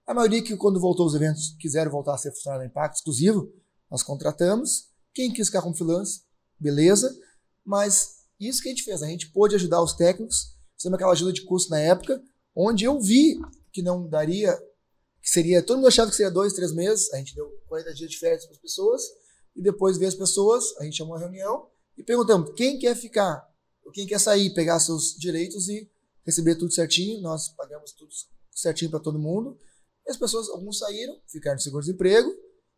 A 0.08 0.16
maioria 0.16 0.42
que, 0.42 0.58
quando 0.58 0.80
voltou 0.80 1.04
aos 1.04 1.14
eventos, 1.14 1.56
quiseram 1.60 1.92
voltar 1.92 2.16
a 2.16 2.18
ser 2.18 2.32
funcionário 2.32 2.66
da 2.66 2.72
Impacto 2.72 2.96
exclusivo, 2.96 3.54
nós 3.90 4.02
contratamos. 4.02 4.90
Quem 5.14 5.32
quis 5.32 5.46
ficar 5.46 5.62
como 5.62 5.76
freelance, 5.76 6.24
beleza. 6.60 7.16
Mas 7.64 8.24
isso 8.40 8.64
que 8.64 8.70
a 8.70 8.72
gente 8.72 8.84
fez, 8.84 9.04
a 9.04 9.06
gente 9.06 9.30
pôde 9.30 9.54
ajudar 9.54 9.80
os 9.84 9.94
técnicos, 9.94 10.56
fizemos 10.76 10.96
aquela 10.96 11.12
ajuda 11.12 11.32
de 11.32 11.44
custo 11.44 11.70
na 11.70 11.80
época, 11.80 12.20
onde 12.56 12.84
eu 12.84 13.00
vi 13.00 13.40
que 13.72 13.84
não 13.84 14.08
daria, 14.08 14.58
que 15.22 15.30
seria, 15.30 15.62
todo 15.62 15.78
mundo 15.78 15.88
achava 15.88 16.10
que 16.10 16.18
seria 16.18 16.32
dois, 16.32 16.54
três 16.54 16.74
meses, 16.74 17.14
a 17.14 17.18
gente 17.18 17.36
deu 17.36 17.48
40 17.68 17.94
dias 17.94 18.10
de 18.10 18.18
férias 18.18 18.44
para 18.44 18.56
as 18.56 18.60
pessoas, 18.60 19.04
e 19.56 19.62
depois 19.62 20.00
veio 20.00 20.10
as 20.10 20.16
pessoas, 20.16 20.76
a 20.80 20.84
gente 20.84 20.98
chamou 20.98 21.14
uma 21.14 21.20
reunião 21.20 21.68
e 21.96 22.04
perguntamos 22.04 22.54
quem 22.56 22.80
quer 22.80 22.96
ficar, 22.96 23.48
quem 23.92 24.06
quer 24.08 24.20
sair, 24.20 24.54
pegar 24.54 24.80
seus 24.80 25.16
direitos 25.18 25.68
e 25.70 25.90
receber 26.26 26.56
tudo 26.56 26.72
certinho, 26.74 27.22
nós 27.22 27.50
pagamos 27.50 27.92
tudo 27.92 28.12
certinho 28.52 28.90
para 28.90 29.00
todo 29.00 29.20
mundo, 29.20 29.58
e 30.08 30.12
as 30.12 30.18
pessoas, 30.18 30.50
alguns 30.50 30.80
saíram, 30.80 31.20
ficaram 31.28 31.56
no 31.56 31.62
seguro-desemprego, 31.62 32.30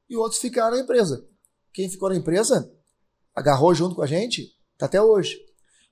e 0.09 0.15
outros 0.15 0.39
ficaram 0.41 0.75
na 0.77 0.83
empresa. 0.83 1.25
Quem 1.73 1.89
ficou 1.89 2.09
na 2.09 2.15
empresa, 2.15 2.71
agarrou 3.35 3.73
junto 3.73 3.95
com 3.95 4.01
a 4.01 4.07
gente, 4.07 4.53
tá 4.77 4.85
até 4.85 5.01
hoje. 5.01 5.37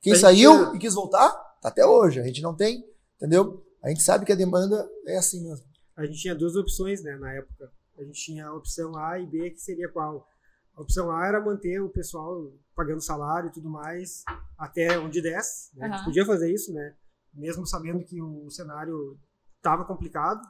Quem 0.02 0.14
A 0.14 0.20
saiu 0.20 0.52
tinha- 0.52 0.76
e 0.76 0.80
quis 0.80 0.94
voltar, 0.94 1.30
tá 1.62 1.70
até 1.70 1.86
hoje. 1.86 2.20
A 2.20 2.24
gente 2.24 2.42
não 2.42 2.56
tem, 2.56 2.84
entendeu? 3.18 3.66
A 3.84 3.90
gente 3.90 4.02
sabe 4.02 4.26
que 4.26 4.32
a 4.32 4.36
demanda 4.36 4.90
é 5.08 5.18
assim 5.18 5.44
mesmo. 5.44 5.66
A 5.96 6.06
gente 6.06 6.20
tinha 6.20 6.36
duas 6.36 6.56
opções, 6.56 7.02
né, 7.04 7.16
na 7.18 7.34
época. 7.34 7.72
A 7.98 8.04
gente 8.04 8.20
tinha 8.22 8.48
a 8.48 8.54
opção 8.54 8.96
A 8.98 9.20
e 9.20 9.26
B, 9.26 9.52
que 9.52 9.60
seria 9.62 9.88
qual? 9.90 10.28
A 10.76 10.82
opção 10.82 11.10
A 11.12 11.26
era 11.26 11.40
manter 11.44 11.80
o 11.82 11.90
pessoal 11.90 12.52
pagando 12.76 13.02
salário 13.02 13.50
e 13.50 13.54
tudo 13.54 13.70
mais 13.70 14.24
até 14.58 14.98
onde 15.00 15.22
desse. 15.22 15.76
Né? 15.78 15.86
A 15.88 15.96
gente 15.96 16.06
podia 16.06 16.26
fazer 16.26 16.54
isso, 16.54 16.74
né? 16.74 16.96
Mesmo 17.34 17.66
sabendo 17.66 18.04
que 18.04 18.22
o 18.22 18.50
cenário 18.50 19.18
estava 19.58 19.86
complicado, 19.86 20.42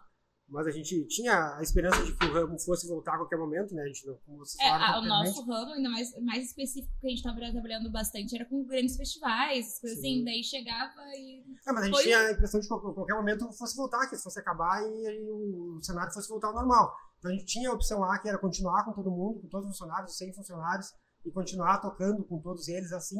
mas 0.47 0.67
a 0.67 0.71
gente 0.71 1.03
tinha 1.07 1.55
a 1.57 1.61
esperança 1.63 2.03
de 2.03 2.13
que 2.15 2.25
o 2.25 2.31
ramo 2.33 2.59
fosse 2.59 2.87
voltar 2.87 3.15
a 3.15 3.17
qualquer 3.17 3.37
momento, 3.37 3.73
né? 3.73 3.83
A 3.83 3.87
gente 3.87 4.05
não, 4.05 4.15
como 4.25 4.37
vocês 4.39 4.59
É, 4.63 4.69
a- 4.69 4.73
o 4.73 4.75
anteriormente, 4.99 5.07
nosso 5.27 5.45
ramo, 5.49 5.71
ainda 5.73 5.89
mais, 5.89 6.21
mais 6.21 6.45
específico 6.45 6.93
que 6.99 7.07
a 7.07 7.09
gente 7.09 7.17
estava 7.19 7.51
trabalhando 7.51 7.91
bastante, 7.91 8.35
era 8.35 8.45
com 8.45 8.63
grandes 8.63 8.95
festivais, 8.97 9.79
coisas 9.79 9.99
Sim. 9.99 10.15
assim, 10.17 10.23
daí 10.25 10.43
chegava 10.43 11.01
e. 11.15 11.43
É, 11.67 11.71
mas 11.71 11.81
a 11.81 11.85
gente 11.85 11.93
Foi- 11.95 12.03
tinha 12.03 12.19
a 12.19 12.31
impressão 12.31 12.59
de 12.59 12.67
que 12.67 12.73
a 12.73 12.77
qualquer 12.77 13.15
momento 13.15 13.51
fosse 13.53 13.75
voltar, 13.75 14.07
que 14.07 14.17
fosse 14.17 14.39
acabar 14.39 14.83
e, 14.83 15.07
aí 15.07 15.29
o 15.31 15.79
cenário 15.81 16.13
fosse 16.13 16.29
voltar 16.29 16.47
ao 16.49 16.53
normal. 16.55 16.95
Então 17.25 17.33
a 17.33 17.37
gente 17.39 17.45
tinha 17.47 17.71
a 17.71 17.73
opção 17.73 18.03
A, 18.03 18.19
que 18.19 18.29
era 18.29 18.37
continuar 18.37 18.85
com 18.85 18.93
todo 18.93 19.09
mundo, 19.09 19.41
com 19.41 19.47
todos 19.47 19.67
os 19.67 19.75
funcionários, 19.75 20.15
100 20.15 20.33
funcionários, 20.35 20.93
e 21.25 21.31
continuar 21.31 21.79
tocando 21.79 22.23
com 22.23 22.39
todos 22.39 22.67
eles 22.67 22.91
assim, 22.93 23.17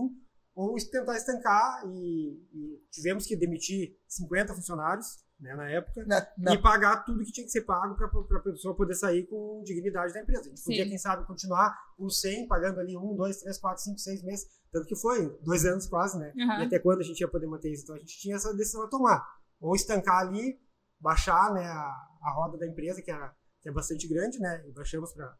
ou 0.53 0.75
tentar 0.91 1.17
estancar 1.17 1.81
e, 1.87 2.39
e 2.53 2.83
tivemos 2.91 3.25
que 3.25 3.35
demitir 3.35 3.97
50 4.07 4.53
funcionários 4.53 5.07
né, 5.39 5.55
na 5.55 5.67
época, 5.71 6.05
Na- 6.05 6.27
na- 6.37 6.53
e 6.53 6.61
pagar 6.61 7.03
tudo 7.03 7.25
que 7.25 7.31
tinha 7.31 7.45
que 7.45 7.51
ser 7.51 7.63
pago 7.63 7.95
para 7.95 8.05
a 8.07 8.43
pessoa 8.43 8.75
poder 8.77 8.93
sair 8.93 9.25
com 9.25 9.63
dignidade 9.65 10.13
da 10.13 10.21
empresa. 10.21 10.41
A 10.41 10.49
gente 10.49 10.63
podia, 10.63 10.83
Sim. 10.83 10.89
quem 10.89 10.97
sabe, 10.99 11.25
continuar 11.25 11.75
com 11.97 12.07
100, 12.07 12.47
pagando 12.47 12.79
ali 12.79 12.95
um, 12.95 13.15
dois, 13.15 13.39
três, 13.39 13.57
quatro, 13.57 13.81
cinco, 13.81 13.97
seis 13.97 14.21
meses, 14.23 14.45
tanto 14.71 14.85
que 14.85 14.95
foi 14.95 15.35
dois 15.41 15.65
anos 15.65 15.87
quase, 15.87 16.19
né? 16.19 16.31
Aham. 16.39 16.61
E 16.61 16.65
até 16.67 16.77
quando 16.77 16.99
a 16.99 17.03
gente 17.03 17.19
ia 17.19 17.27
poder 17.27 17.47
manter 17.47 17.71
isso? 17.71 17.83
Então 17.83 17.95
a 17.95 17.99
gente 17.99 18.17
tinha 18.19 18.35
essa 18.35 18.53
decisão 18.55 18.83
a 18.83 18.87
tomar. 18.87 19.27
Ou 19.59 19.75
estancar 19.75 20.19
ali, 20.19 20.59
baixar 20.99 21.51
né, 21.53 21.65
a, 21.65 21.91
a 22.21 22.33
roda 22.35 22.57
da 22.59 22.67
empresa, 22.67 23.01
que, 23.01 23.09
era, 23.11 23.35
que 23.65 23.69
é 23.69 23.71
bastante 23.71 24.07
grande, 24.07 24.37
né? 24.37 24.63
E 24.67 24.71
baixamos 24.71 25.11
para 25.11 25.35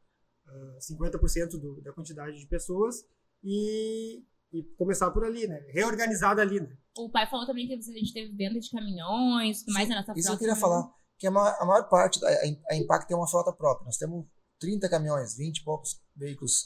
50% 0.80 1.60
do, 1.60 1.80
da 1.82 1.94
quantidade 1.94 2.40
de 2.40 2.48
pessoas 2.48 3.06
e, 3.44 4.24
e 4.52 4.64
começar 4.80 5.12
por 5.12 5.24
ali, 5.24 5.46
né? 5.46 5.64
Reorganizar 5.70 6.36
dali, 6.36 6.60
né? 6.60 6.76
O 6.98 7.12
pai 7.12 7.30
falou 7.30 7.46
também 7.46 7.68
que 7.68 7.74
a 7.76 7.80
gente 7.80 8.12
teve 8.12 8.36
venda 8.36 8.60
de 8.60 8.72
caminhões, 8.72 9.60
tudo 9.60 9.74
mais 9.74 9.88
na 9.88 9.98
nossa 9.98 10.14
Isso 10.16 10.32
eu 10.32 10.40
queria 10.40 10.56
falar, 10.56 10.92
que 11.20 11.28
a 11.28 11.32
maior, 11.32 11.56
a 11.60 11.66
maior 11.68 11.88
parte, 11.88 12.20
da, 12.20 12.28
a 12.72 12.76
Impact 12.76 13.08
tem 13.08 13.16
uma 13.16 13.28
frota 13.28 13.54
própria. 13.54 13.86
Nós 13.86 13.98
temos 13.98 14.26
30 14.60 14.90
caminhões, 14.90 15.38
20 15.38 15.60
e 15.60 15.64
poucos 15.64 16.02
veículos. 16.16 16.66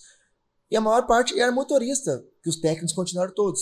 E 0.72 0.78
a 0.78 0.82
maior 0.82 1.06
parte 1.06 1.38
era 1.38 1.52
motorista, 1.52 2.26
que 2.42 2.50
os 2.50 2.56
técnicos 2.56 2.94
continuaram 2.94 3.34
todos. 3.34 3.60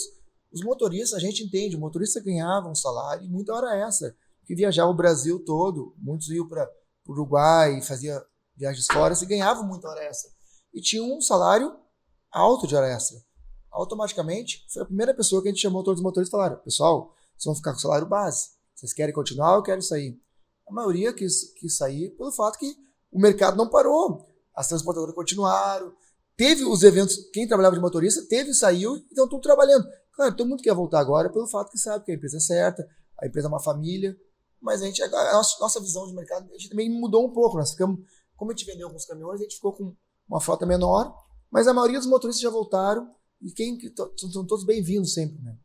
Os 0.52 0.62
motoristas, 0.62 1.14
a 1.14 1.18
gente 1.18 1.42
entende, 1.42 1.74
o 1.74 1.80
motorista 1.80 2.20
ganhava 2.20 2.68
um 2.68 2.76
salário 2.76 3.24
e 3.24 3.28
muita 3.28 3.52
hora 3.52 3.76
extra, 3.88 4.16
que 4.46 4.54
viajava 4.54 4.88
o 4.88 4.94
Brasil 4.94 5.44
todo, 5.44 5.96
muitos 5.98 6.28
iam 6.28 6.46
para 6.46 6.70
Uruguai, 7.08 7.80
fazia 7.82 8.22
viagens 8.56 8.86
fora 8.86 9.14
e 9.14 9.26
ganhavam 9.26 9.64
muita 9.64 9.88
hora 9.88 10.04
extra. 10.04 10.30
E 10.74 10.80
tinha 10.80 11.02
um 11.02 11.20
salário 11.20 11.76
alto 12.30 12.66
de 12.66 12.76
hora 12.76 12.88
extra. 12.88 13.18
Automaticamente, 13.70 14.66
foi 14.72 14.82
a 14.82 14.86
primeira 14.86 15.14
pessoa 15.14 15.40
que 15.40 15.48
a 15.48 15.50
gente 15.50 15.60
chamou 15.60 15.82
todos 15.82 16.00
os 16.00 16.04
motoristas 16.04 16.30
e 16.30 16.38
falaram, 16.38 16.56
pessoal, 16.62 17.14
vocês 17.36 17.44
vão 17.44 17.54
ficar 17.54 17.72
com 17.72 17.78
o 17.78 17.80
salário 17.80 18.06
base. 18.06 18.50
Vocês 18.74 18.92
querem 18.92 19.14
continuar 19.14 19.56
ou 19.56 19.62
querem 19.62 19.80
sair? 19.80 20.20
A 20.68 20.72
maioria 20.72 21.12
quis, 21.12 21.52
quis 21.54 21.76
sair 21.76 22.10
pelo 22.10 22.32
fato 22.32 22.58
que 22.58 22.76
o 23.10 23.20
mercado 23.20 23.56
não 23.56 23.68
parou. 23.68 24.26
As 24.54 24.68
transportadoras 24.68 25.14
continuaram. 25.14 25.92
Teve 26.36 26.64
os 26.64 26.82
eventos, 26.82 27.16
quem 27.32 27.48
trabalhava 27.48 27.74
de 27.74 27.82
motorista, 27.82 28.24
teve, 28.28 28.54
saiu, 28.54 28.96
então 29.10 29.28
tudo 29.28 29.40
trabalhando. 29.40 29.86
Claro, 30.12 30.36
todo 30.36 30.48
mundo 30.48 30.62
quer 30.62 30.74
voltar 30.74 31.00
agora 31.00 31.30
pelo 31.30 31.48
fato 31.48 31.70
que 31.70 31.78
sabe 31.78 32.04
que 32.04 32.12
a 32.12 32.14
empresa 32.14 32.36
é 32.36 32.40
certa, 32.40 32.88
a 33.20 33.26
empresa 33.26 33.48
é 33.48 33.50
uma 33.50 33.60
família, 33.60 34.16
mas 34.60 34.82
a 34.82 34.86
gente, 34.86 35.02
a 35.02 35.08
nossa, 35.08 35.56
nossa 35.60 35.80
visão 35.80 36.06
de 36.06 36.14
mercado, 36.14 36.48
a 36.50 36.58
gente 36.58 36.70
também 36.70 36.90
mudou 36.90 37.26
um 37.26 37.32
pouco. 37.32 37.56
Nós 37.56 37.70
ficamos, 37.72 38.00
como 38.36 38.50
a 38.50 38.54
gente 38.54 38.66
vendeu 38.66 38.86
alguns 38.86 39.04
caminhões, 39.04 39.40
a 39.40 39.42
gente 39.44 39.56
ficou 39.56 39.72
com 39.72 39.94
uma 40.28 40.40
frota 40.40 40.66
menor, 40.66 41.14
mas 41.50 41.66
a 41.66 41.74
maioria 41.74 41.98
dos 41.98 42.08
motoristas 42.08 42.42
já 42.42 42.50
voltaram 42.50 43.14
e 43.40 43.50
quem 43.52 43.78
são 44.32 44.46
todos 44.46 44.64
bem-vindos 44.64 45.14
sempre, 45.14 45.40
né? 45.42 45.56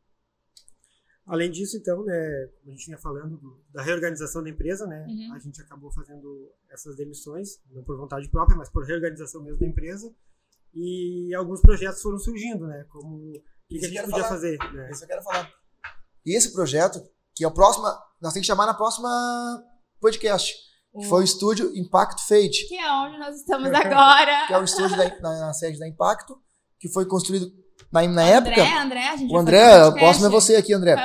Além 1.25 1.49
disso, 1.49 1.77
então, 1.77 2.03
né, 2.03 2.49
a 2.67 2.69
gente 2.69 2.85
vinha 2.85 2.97
falando 2.97 3.37
do- 3.37 3.63
da 3.71 3.81
reorganização 3.81 4.43
da 4.43 4.49
empresa, 4.49 4.85
né, 4.85 5.05
Uhum. 5.07 5.33
a 5.33 5.39
gente 5.39 5.61
acabou 5.61 5.89
fazendo 5.91 6.51
essas 6.69 6.97
demissões, 6.97 7.59
não 7.71 7.81
por 7.83 7.95
vontade 7.97 8.27
própria, 8.29 8.57
mas 8.57 8.69
por 8.69 8.83
reorganização 8.83 9.41
mesmo 9.41 9.57
da 9.59 9.65
empresa, 9.65 10.13
e 10.73 11.33
alguns 11.33 11.61
projetos 11.61 12.01
foram 12.01 12.19
surgindo, 12.19 12.67
né, 12.67 12.85
como 12.89 13.15
o 13.15 13.31
que, 13.69 13.79
que 13.79 13.85
a 13.85 13.87
gente 13.89 14.01
podia 14.01 14.15
falar. 14.17 14.27
fazer, 14.27 14.57
né. 14.73 14.91
Isso 14.91 15.03
eu 15.03 15.07
quero 15.07 15.23
falar. 15.23 15.49
E 16.25 16.35
esse 16.35 16.51
projeto, 16.51 17.01
que 17.35 17.43
é 17.43 17.47
o 17.47 17.51
próximo, 17.51 17.85
nós 18.21 18.33
temos 18.33 18.45
que 18.45 18.45
chamar 18.45 18.65
na 18.65 18.73
próxima 18.73 19.09
podcast, 19.99 20.53
que 20.99 21.07
foi 21.07 21.21
o 21.21 21.23
estúdio 21.23 21.71
Impacto 21.75 22.21
Fade, 22.27 22.67
Que 22.67 22.77
é 22.77 22.91
onde 22.91 23.17
nós 23.17 23.35
estamos 23.35 23.73
agora. 23.73 24.45
que 24.47 24.53
é 24.53 24.59
o 24.59 24.63
estúdio 24.63 24.95
da, 24.97 25.19
na, 25.19 25.39
na 25.47 25.53
sede 25.53 25.79
da 25.79 25.87
Impacto, 25.87 26.35
que 26.79 26.89
foi 26.89 27.05
construído 27.05 27.51
na, 27.91 28.01
na 28.07 28.21
André, 28.21 28.31
época. 28.31 28.81
André, 28.81 29.07
a 29.07 29.15
gente 29.15 29.33
O 29.33 29.37
André, 29.37 29.85
o 29.85 29.93
próximo 29.93 30.27
é 30.27 30.29
você 30.29 30.55
aqui, 30.55 30.73
André. 30.73 30.95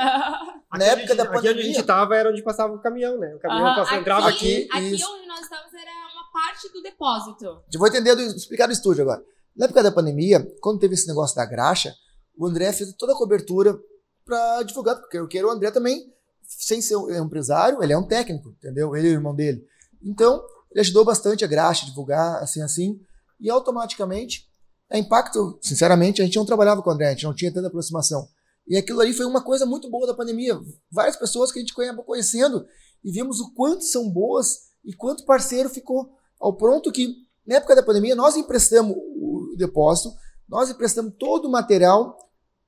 Aqui 0.71 0.85
Na 0.85 0.85
onde 0.85 1.01
época 1.01 1.13
a 1.13 1.15
da 1.15 1.23
gente, 1.23 1.29
Aqui 1.29 1.37
onde 1.39 1.47
a 1.47 1.51
pandemia. 1.51 1.73
gente 1.73 1.83
tava 1.83 2.15
era 2.15 2.29
onde 2.29 2.43
passava 2.43 2.71
o 2.71 2.79
caminhão, 2.79 3.17
né, 3.17 3.33
o 3.33 3.39
caminhão 3.39 3.65
Aham, 3.65 3.75
passava, 3.75 4.01
entrava 4.01 4.29
aqui, 4.29 4.67
Aqui 4.71 4.93
Isso. 4.93 5.11
onde 5.11 5.25
nós 5.27 5.39
estamos 5.39 5.73
era 5.73 5.91
uma 6.13 6.31
parte 6.31 6.71
do 6.71 6.81
depósito. 6.83 7.45
Eu 7.73 7.79
vou 7.79 7.87
entender, 7.87 8.15
do, 8.15 8.21
explicar 8.21 8.67
do 8.67 8.73
estúdio 8.73 9.01
agora. 9.01 9.19
Na 9.57 9.65
época 9.65 9.81
da 9.81 9.91
pandemia, 9.91 10.45
quando 10.61 10.77
teve 10.79 10.93
esse 10.93 11.07
negócio 11.07 11.35
da 11.35 11.43
graxa, 11.43 11.91
o 12.37 12.45
André 12.45 12.71
fez 12.71 12.93
toda 12.99 13.13
a 13.13 13.15
cobertura 13.15 13.75
para 14.23 14.61
divulgar, 14.61 14.95
porque 14.97 15.17
eu 15.17 15.27
quero 15.27 15.47
o 15.47 15.51
André 15.51 15.71
também, 15.71 16.05
sem 16.49 16.81
ser 16.81 16.95
um 16.95 17.23
empresário, 17.23 17.81
ele 17.83 17.93
é 17.93 17.97
um 17.97 18.07
técnico, 18.07 18.49
entendeu? 18.49 18.95
Ele 18.95 19.09
e 19.09 19.11
o 19.11 19.13
irmão 19.13 19.35
dele. 19.35 19.63
Então, 20.01 20.43
ele 20.71 20.81
ajudou 20.81 21.05
bastante 21.05 21.45
a 21.45 21.47
graxa, 21.47 21.85
divulgar, 21.85 22.41
assim, 22.41 22.61
assim, 22.61 22.99
e 23.39 23.49
automaticamente, 23.49 24.49
a 24.89 24.97
Impacto, 24.97 25.59
sinceramente, 25.61 26.21
a 26.21 26.25
gente 26.25 26.37
não 26.37 26.45
trabalhava 26.45 26.81
com 26.81 26.89
o 26.89 26.93
André, 26.93 27.07
a 27.07 27.11
gente 27.11 27.25
não 27.25 27.35
tinha 27.35 27.53
tanta 27.53 27.67
aproximação. 27.67 28.27
E 28.67 28.75
aquilo 28.75 28.99
ali 28.99 29.13
foi 29.13 29.25
uma 29.25 29.43
coisa 29.43 29.65
muito 29.65 29.89
boa 29.89 30.07
da 30.07 30.13
pandemia. 30.13 30.59
Várias 30.91 31.15
pessoas 31.15 31.51
que 31.51 31.59
a 31.59 31.61
gente 31.61 31.73
acabou 31.79 32.03
conhecendo 32.03 32.65
e 33.03 33.11
vimos 33.11 33.39
o 33.39 33.53
quanto 33.53 33.83
são 33.83 34.09
boas 34.09 34.69
e 34.83 34.93
quanto 34.93 35.25
parceiro 35.25 35.69
ficou. 35.69 36.11
Ao 36.39 36.55
ponto 36.55 36.91
que, 36.91 37.15
na 37.45 37.55
época 37.55 37.75
da 37.75 37.83
pandemia, 37.83 38.15
nós 38.15 38.35
emprestamos 38.35 38.95
o 38.95 39.55
depósito, 39.57 40.13
nós 40.47 40.69
emprestamos 40.69 41.13
todo 41.19 41.47
o 41.47 41.51
material 41.51 42.17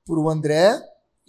para 0.05 0.19
o 0.19 0.29
André 0.29 0.81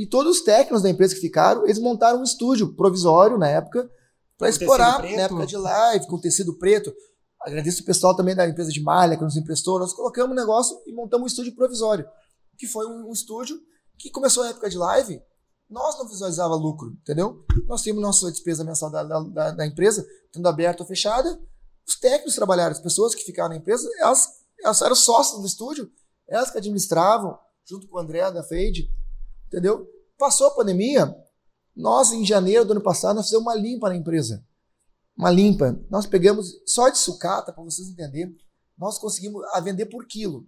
e 0.03 0.07
todos 0.07 0.39
os 0.39 0.43
técnicos 0.43 0.83
da 0.83 0.91
empresa 0.91 1.15
que 1.15 1.21
ficaram, 1.21 1.65
eles 1.65 1.79
montaram 1.79 2.21
um 2.21 2.25
estúdio 2.25 2.75
provisório 2.75 3.39
na 3.39 3.49
época 3.49 3.89
para 4.37 4.49
explorar, 4.49 4.99
na 5.17 5.23
época 5.23 5.47
de 5.47 5.57
live, 5.57 6.07
com 6.09 6.19
tecido 6.21 6.59
preto. 6.59 6.93
Agradeço 7.41 7.83
o 7.83 7.85
pessoal 7.85 8.15
também 8.17 8.35
da 8.35 8.47
empresa 8.49 8.71
de 8.71 8.81
malha 8.83 9.17
que 9.17 9.23
nos 9.25 9.37
emprestou. 9.37 9.79
Nós 9.79 9.93
colocamos 9.93 10.33
um 10.33 10.35
negócio 10.35 10.77
e 10.87 10.93
montamos 10.93 11.25
um 11.25 11.27
estúdio 11.27 11.55
provisório, 11.55 12.05
que 12.59 12.67
foi 12.67 12.87
um, 12.87 13.09
um 13.09 13.13
estúdio 13.13 13.59
que 13.99 14.11
começou 14.11 14.43
a 14.45 14.49
época 14.49 14.69
de 14.71 14.77
live. 14.79 15.21
Nós 15.71 15.97
não 15.99 16.09
visualizava 16.09 16.55
lucro, 16.55 16.91
entendeu? 17.03 17.45
Nós 17.67 17.83
tínhamos 17.83 18.03
nossa 18.03 18.31
despesa 18.31 18.63
mensal 18.65 18.91
da, 18.91 19.03
da, 19.05 19.21
da- 19.21 19.51
da 19.53 19.67
empresa, 19.67 20.07
tanto 20.33 20.47
aberta 20.49 20.83
ou 20.83 20.87
fechada. 20.89 21.41
Os 21.87 21.97
técnicos 21.99 22.35
trabalharam, 22.35 22.73
as 22.73 22.81
pessoas 22.81 23.15
que 23.15 23.23
ficaram 23.25 23.51
na 23.51 23.57
empresa, 23.57 23.89
elas, 23.99 24.29
elas 24.63 24.83
eram 24.83 24.95
sócios 24.95 25.41
do 25.41 25.47
estúdio, 25.47 25.91
elas 26.29 26.51
que 26.51 26.59
administravam, 26.59 27.39
junto 27.65 27.89
com 27.89 27.97
o 27.97 28.01
André 28.01 28.21
da 28.31 28.43
Fade, 28.43 28.89
entendeu? 29.53 29.87
Passou 30.19 30.47
a 30.47 30.55
pandemia, 30.55 31.15
nós 31.77 32.13
em 32.13 32.25
janeiro 32.25 32.65
do 32.65 32.73
ano 32.73 32.83
passado, 32.83 33.17
nós 33.17 33.27
fizemos 33.27 33.45
uma 33.45 33.55
limpa 33.55 33.89
na 33.89 33.97
empresa. 33.97 34.45
Uma 35.17 35.31
limpa. 35.31 35.79
Nós 35.91 36.07
pegamos, 36.07 36.61
só 36.67 36.89
de 36.89 36.99
sucata, 36.99 37.53
para 37.53 37.63
vocês 37.63 37.89
entenderem, 37.89 38.35
nós 38.79 38.99
conseguimos 38.99 39.45
a 39.53 39.61
vender 39.61 39.87
por 39.87 40.07
quilo. 40.07 40.47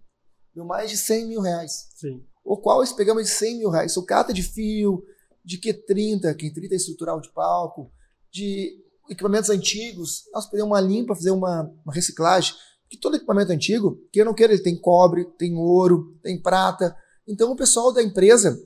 Deu 0.54 0.64
mais 0.64 0.90
de 0.90 0.96
100 0.96 1.26
mil 1.26 1.40
reais 1.40 1.88
sim. 1.96 2.24
o 2.44 2.56
qual 2.56 2.78
nós 2.78 2.92
pegamos 2.92 3.24
de 3.24 3.30
100 3.30 3.58
mil 3.58 3.70
reais. 3.70 3.92
Sucata 3.92 4.32
de 4.32 4.42
fio, 4.42 5.04
de 5.44 5.58
Q30, 5.58 6.34
Q30 6.34 6.72
é 6.72 6.76
estrutural 6.76 7.20
de 7.20 7.32
palco, 7.32 7.92
de 8.32 8.80
equipamentos 9.10 9.50
antigos. 9.50 10.22
Nós 10.32 10.48
pegamos 10.48 10.72
uma 10.72 10.80
limpa, 10.80 11.14
fazer 11.14 11.30
uma, 11.30 11.70
uma 11.84 11.92
reciclagem. 11.92 12.54
Que 12.88 12.98
todo 12.98 13.16
equipamento 13.16 13.50
antigo, 13.50 13.98
que 14.12 14.20
eu 14.20 14.24
não 14.24 14.34
quero, 14.34 14.52
ele 14.52 14.62
tem 14.62 14.78
cobre, 14.78 15.24
tem 15.36 15.56
ouro, 15.56 16.16
tem 16.22 16.40
prata. 16.40 16.96
Então 17.26 17.50
o 17.50 17.56
pessoal 17.56 17.92
da 17.92 18.02
empresa 18.02 18.56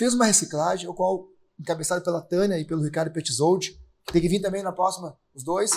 fez 0.00 0.14
uma 0.14 0.24
reciclagem, 0.26 0.88
o 0.88 0.94
qual, 0.94 1.28
encabeçado 1.58 2.02
pela 2.02 2.20
Tânia 2.20 2.58
e 2.58 2.64
pelo 2.64 2.82
Ricardo 2.82 3.12
Petzold, 3.12 3.78
que 4.06 4.12
tem 4.12 4.20
que 4.22 4.28
vir 4.28 4.40
também 4.40 4.62
na 4.62 4.72
próxima, 4.72 5.16
os 5.34 5.44
dois. 5.44 5.70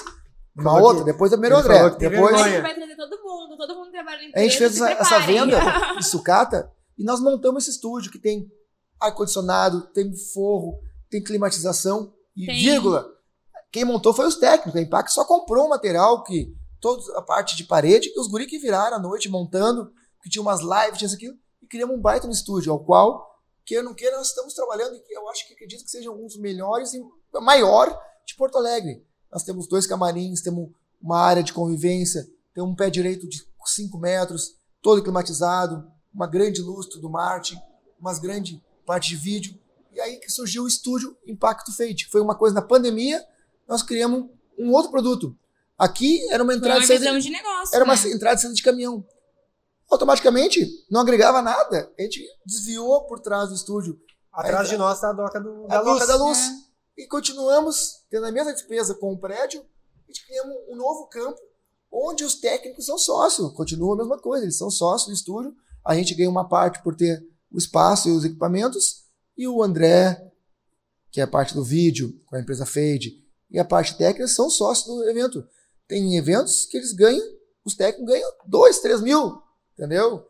Uma 0.55 0.63
Falou 0.71 0.81
outra, 0.89 1.03
que- 1.03 1.11
depois 1.11 1.31
é 1.31 1.35
o 1.35 1.39
primeiro 1.39 1.55
ele 1.65 1.75
André. 1.77 1.89
que 1.91 2.09
Depois, 2.09 2.35
A 2.41 2.47
gente 2.49 2.61
vai 2.61 2.75
trazer 2.75 2.95
todo 2.95 3.21
mundo, 3.23 3.57
todo 3.57 3.75
mundo 3.75 3.91
trabalha 3.91 4.21
na 4.29 4.39
a 4.39 4.43
gente 4.43 4.57
fez 4.57 4.75
essa, 4.79 4.89
essa 4.91 5.19
venda 5.19 5.59
de 5.97 6.05
sucata 6.05 6.71
e 6.97 7.03
nós 7.03 7.19
montamos 7.19 7.63
esse 7.63 7.71
estúdio 7.71 8.11
que 8.11 8.19
tem 8.19 8.47
ar-condicionado, 8.99 9.81
tem 9.93 10.15
forro, 10.15 10.79
tem 11.09 11.23
climatização 11.23 12.13
e 12.35 12.45
Tem. 12.45 12.55
vírgula. 12.61 13.07
Quem 13.71 13.83
montou 13.85 14.13
foi 14.13 14.27
os 14.27 14.35
técnicos. 14.35 14.75
A 14.79 14.81
Impact 14.83 15.11
só 15.11 15.25
comprou 15.25 15.65
o 15.65 15.69
material 15.69 16.23
que 16.23 16.55
toda 16.79 17.17
a 17.17 17.21
parte 17.21 17.55
de 17.55 17.63
parede 17.63 18.11
e 18.15 18.19
os 18.19 18.27
guri 18.27 18.45
que 18.45 18.59
viraram 18.59 18.97
à 18.97 18.99
noite 18.99 19.29
montando, 19.29 19.91
que 20.21 20.29
tinha 20.29 20.41
umas 20.41 20.61
lives, 20.61 20.97
tinha 20.99 21.07
isso 21.07 21.15
aqui, 21.15 21.29
e 21.61 21.67
criamos 21.67 21.95
um 21.95 22.01
baita 22.01 22.27
no 22.27 22.33
estúdio, 22.33 22.71
ao 22.71 22.79
qual, 22.83 23.32
queira 23.65 23.83
ou 23.83 23.89
não 23.89 23.95
queira, 23.95 24.17
nós 24.17 24.27
estamos 24.27 24.53
trabalhando 24.53 24.95
e 24.95 25.17
eu 25.17 25.29
acho 25.29 25.47
que 25.47 25.53
acredito 25.53 25.83
que 25.83 25.91
seja 25.91 26.11
um 26.11 26.25
dos 26.25 26.37
melhores 26.37 26.93
e 26.93 27.01
maior 27.41 27.87
de 28.25 28.35
Porto 28.35 28.57
Alegre. 28.57 29.05
Nós 29.31 29.43
temos 29.43 29.67
dois 29.67 29.87
camarins, 29.87 30.41
temos 30.41 30.69
uma 31.01 31.19
área 31.19 31.43
de 31.43 31.53
convivência, 31.53 32.27
tem 32.53 32.63
um 32.63 32.75
pé 32.75 32.89
direito 32.89 33.27
de 33.27 33.45
5 33.65 33.97
metros, 33.97 34.55
todo 34.81 35.01
climatizado, 35.01 35.89
uma 36.13 36.27
grande 36.27 36.61
luz 36.61 36.87
do 36.87 37.09
Marte, 37.09 37.59
umas 37.99 38.19
grande 38.19 38.61
parte 38.85 39.09
de 39.09 39.15
vídeo. 39.15 39.59
E 39.91 39.99
aí 39.99 40.17
que 40.17 40.29
surgiu 40.29 40.63
o 40.63 40.67
estúdio 40.67 41.17
Impacto 41.25 41.75
Fade, 41.75 42.05
que 42.05 42.11
foi 42.11 42.21
uma 42.21 42.35
coisa 42.35 42.55
na 42.55 42.61
pandemia, 42.61 43.25
nós 43.67 43.81
criamos 43.81 44.29
um 44.57 44.71
outro 44.71 44.91
produto. 44.91 45.35
Aqui 45.77 46.21
era 46.31 46.43
uma 46.43 46.53
entrada 46.53 46.79
uma 46.79 46.85
e 46.85 46.97
visão 46.97 47.17
de 47.17 47.29
negócio, 47.29 47.75
era 47.75 47.83
uma 47.83 47.95
né? 47.95 48.11
entrada 48.11 48.35
e 48.37 48.41
saída 48.41 48.55
de 48.55 48.61
caminhão. 48.61 49.05
Automaticamente 49.89 50.85
não 50.89 51.01
agregava 51.01 51.41
nada. 51.41 51.91
A 51.97 52.01
gente 52.01 52.25
desviou 52.45 53.05
por 53.05 53.19
trás 53.19 53.49
do 53.49 53.55
estúdio 53.55 53.99
Atrás 54.33 54.67
de 54.67 54.77
nós 54.77 54.99
tá 54.99 55.11
a 55.11 55.13
doca 55.13 55.39
do, 55.39 55.67
da 55.67 55.77
a 55.77 55.81
luz. 55.81 55.93
doca 55.93 56.07
da 56.07 56.15
luz. 56.15 56.39
É. 56.39 57.03
E 57.03 57.07
continuamos 57.07 58.03
tendo 58.09 58.25
a 58.25 58.31
mesma 58.31 58.51
despesa 58.51 58.95
com 58.95 59.13
o 59.13 59.17
prédio. 59.17 59.63
A 60.03 60.11
gente 60.11 60.25
criamos 60.25 60.55
um 60.67 60.75
novo 60.75 61.05
campo 61.05 61.39
onde 61.91 62.23
os 62.23 62.35
técnicos 62.35 62.87
são 62.87 62.97
sócios. 62.97 63.53
Continua 63.53 63.93
a 63.93 63.97
mesma 63.97 64.17
coisa, 64.17 64.43
eles 64.43 64.57
são 64.57 64.71
sócios 64.71 65.07
do 65.07 65.13
estúdio. 65.13 65.55
A 65.85 65.93
gente 65.95 66.15
ganha 66.15 66.29
uma 66.29 66.49
parte 66.49 66.81
por 66.81 66.95
ter 66.95 67.23
o 67.51 67.57
espaço 67.59 68.09
e 68.09 68.11
os 68.11 68.25
equipamentos. 68.25 69.03
E 69.37 69.47
o 69.47 69.61
André, 69.61 70.31
que 71.11 71.21
é 71.21 71.23
a 71.23 71.27
parte 71.27 71.53
do 71.53 71.63
vídeo, 71.63 72.19
com 72.25 72.35
a 72.35 72.39
empresa 72.39 72.65
Fade, 72.65 73.23
e 73.51 73.59
a 73.59 73.65
parte 73.65 73.95
técnica 73.95 74.27
são 74.27 74.49
sócios 74.49 74.87
do 74.87 75.07
evento. 75.07 75.47
Tem 75.87 76.17
eventos 76.17 76.65
que 76.65 76.77
eles 76.77 76.91
ganham, 76.91 77.23
os 77.63 77.75
técnicos 77.75 78.11
ganham 78.11 78.31
2, 78.47 78.79
3 78.79 79.01
mil, 79.01 79.42
entendeu? 79.73 80.25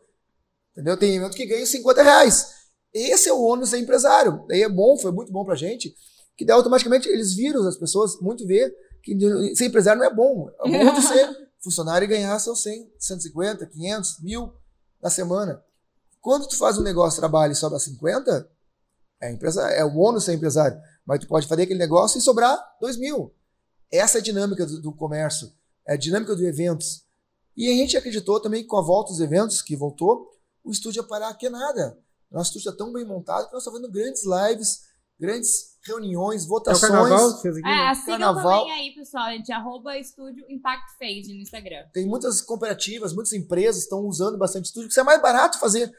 Entendeu? 0.72 0.96
Tem 0.96 1.16
evento 1.16 1.36
que 1.36 1.46
ganha 1.46 1.64
50 1.64 2.02
reais. 2.02 2.54
Esse 2.92 3.28
é 3.28 3.32
o 3.32 3.42
ônus 3.42 3.70
ser 3.70 3.78
empresário. 3.78 4.44
Daí 4.48 4.62
é 4.62 4.68
bom, 4.68 4.96
foi 4.98 5.12
muito 5.12 5.32
bom 5.32 5.44
pra 5.44 5.54
gente, 5.54 5.94
que 6.36 6.44
daí 6.44 6.56
automaticamente 6.56 7.08
eles 7.08 7.34
viram, 7.34 7.66
as 7.66 7.76
pessoas 7.76 8.20
muito 8.20 8.46
ver 8.46 8.74
que 9.02 9.16
ser 9.54 9.66
empresário 9.66 10.00
não 10.00 10.06
é 10.06 10.14
bom. 10.14 10.48
É 10.64 10.84
bom 10.84 11.00
ser 11.00 11.28
funcionário 11.62 12.04
e 12.04 12.08
ganhar 12.08 12.38
seus 12.38 12.62
100, 12.62 12.92
150, 12.98 13.66
500, 13.66 14.20
mil 14.20 14.52
na 15.02 15.10
semana. 15.10 15.62
Quando 16.20 16.48
tu 16.48 16.56
faz 16.56 16.78
um 16.78 16.82
negócio, 16.82 17.20
trabalha 17.20 17.52
e 17.52 17.56
sobra 17.56 17.78
50, 17.78 18.48
é, 19.20 19.32
empresa, 19.32 19.68
é 19.70 19.84
o 19.84 19.94
ônus 19.96 20.24
ser 20.24 20.32
empresário. 20.32 20.80
Mas 21.04 21.20
tu 21.20 21.28
pode 21.28 21.46
fazer 21.46 21.62
aquele 21.62 21.78
negócio 21.78 22.18
e 22.18 22.22
sobrar 22.22 22.58
2 22.80 22.96
mil. 22.96 23.34
Essa 23.92 24.18
é 24.18 24.20
a 24.20 24.24
dinâmica 24.24 24.64
do, 24.64 24.80
do 24.80 24.92
comércio, 24.92 25.52
é 25.86 25.94
a 25.94 25.96
dinâmica 25.96 26.34
dos 26.34 26.44
eventos. 26.44 27.03
E 27.56 27.68
a 27.68 27.72
gente 27.72 27.96
acreditou 27.96 28.40
também 28.40 28.62
que 28.62 28.68
com 28.68 28.76
a 28.78 28.82
volta 28.82 29.10
dos 29.12 29.20
eventos, 29.20 29.62
que 29.62 29.76
voltou, 29.76 30.28
o 30.64 30.70
estúdio 30.70 31.00
ia 31.00 31.06
parar 31.06 31.32
que 31.34 31.48
nada. 31.48 31.98
Nosso 32.30 32.48
estúdio 32.50 32.70
está 32.70 32.84
tão 32.84 32.92
bem 32.92 33.04
montado 33.04 33.46
que 33.46 33.52
nós 33.52 33.62
estamos 33.62 33.78
fazendo 33.80 33.92
grandes 33.92 34.22
lives, 34.24 34.80
grandes 35.20 35.74
reuniões, 35.86 36.46
votações. 36.46 36.82
É 36.90 36.94
o 36.94 36.98
carnaval 36.98 37.28
aqui, 37.30 37.48
É, 37.48 37.94
sigam 37.94 38.18
Carnaval. 38.18 38.60
também 38.60 38.72
aí, 38.72 38.94
pessoal, 38.94 39.30
gente, 39.30 39.52
arroba 39.52 39.96
Estúdio 39.98 40.44
Impact 40.48 40.84
Phase 40.98 41.32
no 41.32 41.40
Instagram. 41.40 41.84
Tem 41.92 42.06
muitas 42.06 42.40
cooperativas, 42.40 43.12
muitas 43.12 43.32
empresas 43.32 43.82
estão 43.82 44.00
usando 44.06 44.36
bastante 44.38 44.64
estúdio, 44.66 44.88
porque 44.88 44.94
isso 44.94 45.00
é 45.00 45.04
mais 45.04 45.22
barato 45.22 45.58
fazer 45.60 45.92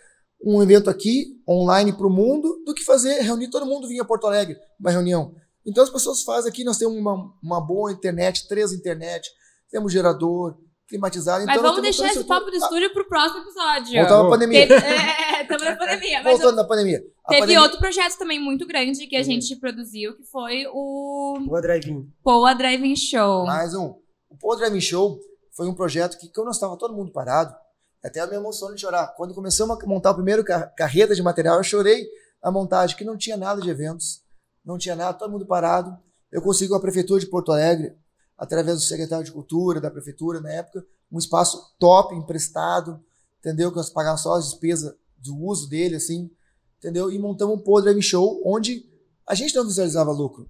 um 0.44 0.62
evento 0.62 0.90
aqui, 0.90 1.42
online 1.48 1.94
para 1.94 2.06
o 2.06 2.10
mundo, 2.10 2.62
do 2.66 2.74
que 2.74 2.84
fazer, 2.84 3.22
reunir 3.22 3.50
todo 3.50 3.66
mundo 3.66 3.88
vir 3.88 4.00
a 4.02 4.06
Porto 4.06 4.28
Alegre, 4.28 4.58
uma 4.80 4.92
reunião. 4.92 5.34
Então 5.66 5.84
as 5.84 5.90
pessoas 5.90 6.24
fazem 6.24 6.52
aqui, 6.52 6.64
nós 6.64 6.78
temos 6.78 6.96
uma, 6.98 7.34
uma 7.42 7.62
boa 7.62 7.92
internet, 7.92 8.48
três 8.48 8.74
internet, 8.74 9.28
temos 9.70 9.92
gerador, 9.94 10.58
climatizado. 10.88 11.46
Mas 11.46 11.56
então 11.58 11.64
vamos 11.70 11.82
deixar 11.82 12.08
esse 12.08 12.24
papo 12.24 12.50
do 12.50 12.56
estúdio 12.58 12.94
pro 12.94 13.08
próximo 13.08 13.42
episódio. 13.44 14.00
Voltando 14.00 14.28
à 14.28 14.30
pandemia. 14.30 14.68
Teve, 14.68 14.86
é, 14.86 15.42
estamos 15.42 15.64
na 15.64 15.76
pandemia. 15.76 16.24
Voltando 16.24 16.60
à 16.60 16.64
pandemia. 16.64 16.98
A 17.26 17.30
teve 17.30 17.42
pandemia- 17.42 17.62
outro 17.62 17.80
projeto 17.80 18.18
também 18.18 18.40
muito 18.40 18.66
grande 18.68 19.08
que 19.08 19.16
a 19.16 19.20
Uhum. 19.20 19.26
gente 19.26 19.56
produziu, 19.56 20.16
que 20.16 20.24
foi 20.24 20.66
o 20.72 21.38
O 21.50 21.62
drive-in. 21.62 22.08
Poa 22.24 22.54
Driving 22.54 22.96
Show. 22.96 23.46
Mais 23.46 23.74
um. 23.74 23.96
O 24.30 24.38
Paul 24.40 24.58
Driving 24.58 24.82
Show 24.82 25.20
foi 25.56 25.68
um 25.68 25.74
projeto 25.74 26.18
que, 26.18 26.28
quando 26.32 26.48
nós 26.48 26.58
estava 26.58 26.78
todo 26.78 26.94
mundo 26.94 27.12
parado, 27.12 27.56
até 28.04 28.20
a 28.20 28.28
minha 28.28 28.40
emoção 28.40 28.74
de 28.74 28.82
chorar. 28.82 29.08
Quando 29.16 29.34
começamos 29.34 29.78
a 29.82 29.86
montar 29.88 30.12
o 30.12 30.16
primeiro 30.16 30.44
ca- 30.44 30.68
carreta 30.68 31.16
de 31.16 31.24
material, 31.24 31.58
eu 31.58 31.64
chorei 31.64 32.06
a 32.44 32.52
montagem, 32.52 32.96
que 32.96 33.04
não 33.04 33.18
tinha 33.18 33.36
nada 33.38 33.60
de 33.62 33.70
eventos, 33.70 34.22
não 34.64 34.78
tinha 34.78 34.96
nada, 34.96 35.18
todo 35.18 35.32
mundo 35.32 35.46
parado. 35.48 35.98
Eu 36.32 36.42
consegui 36.42 36.70
com 36.70 36.76
a 36.76 36.82
Prefeitura 36.82 37.20
de 37.20 37.26
Porto 37.28 37.52
Alegre, 37.52 37.96
através 38.38 38.78
do 38.78 38.84
secretário 38.84 39.26
de 39.26 39.32
Cultura, 39.32 39.80
da 39.80 39.92
Prefeitura 39.92 40.42
na 40.42 40.52
época, 40.52 40.86
um 41.12 41.18
espaço 41.18 41.76
top, 41.80 42.16
emprestado, 42.16 43.04
entendeu? 43.40 43.72
Que 43.72 43.78
nós 43.78 43.90
pagávamos 43.90 44.22
só 44.22 44.34
as 44.34 44.50
despesas 44.50 44.94
do 45.18 45.38
uso 45.38 45.70
dele, 45.70 45.96
assim, 45.96 46.30
entendeu? 46.78 47.12
E 47.12 47.18
montamos 47.18 47.60
um 47.60 47.82
Driving 47.82 48.02
Show, 48.02 48.42
onde 48.46 48.86
a 49.28 49.34
gente 49.34 49.56
não 49.56 49.66
visualizava 49.66 50.12
lucro. 50.12 50.50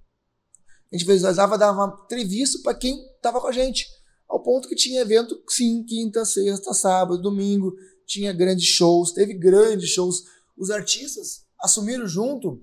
A 0.92 0.96
gente 0.96 1.06
visualizava, 1.06 1.58
dava 1.58 2.02
entrevista 2.04 2.58
para 2.62 2.74
quem 2.74 3.04
estava 3.16 3.40
com 3.40 3.48
a 3.48 3.52
gente. 3.52 3.88
Ao 4.28 4.42
ponto 4.42 4.68
que 4.68 4.74
tinha 4.74 5.00
evento, 5.00 5.40
sim, 5.48 5.84
quinta, 5.84 6.24
sexta, 6.24 6.74
sábado, 6.74 7.22
domingo, 7.22 7.74
tinha 8.06 8.32
grandes 8.32 8.66
shows, 8.66 9.12
teve 9.12 9.34
grandes 9.34 9.90
shows. 9.90 10.24
Os 10.56 10.70
artistas 10.70 11.44
assumiram 11.60 12.06
junto 12.06 12.62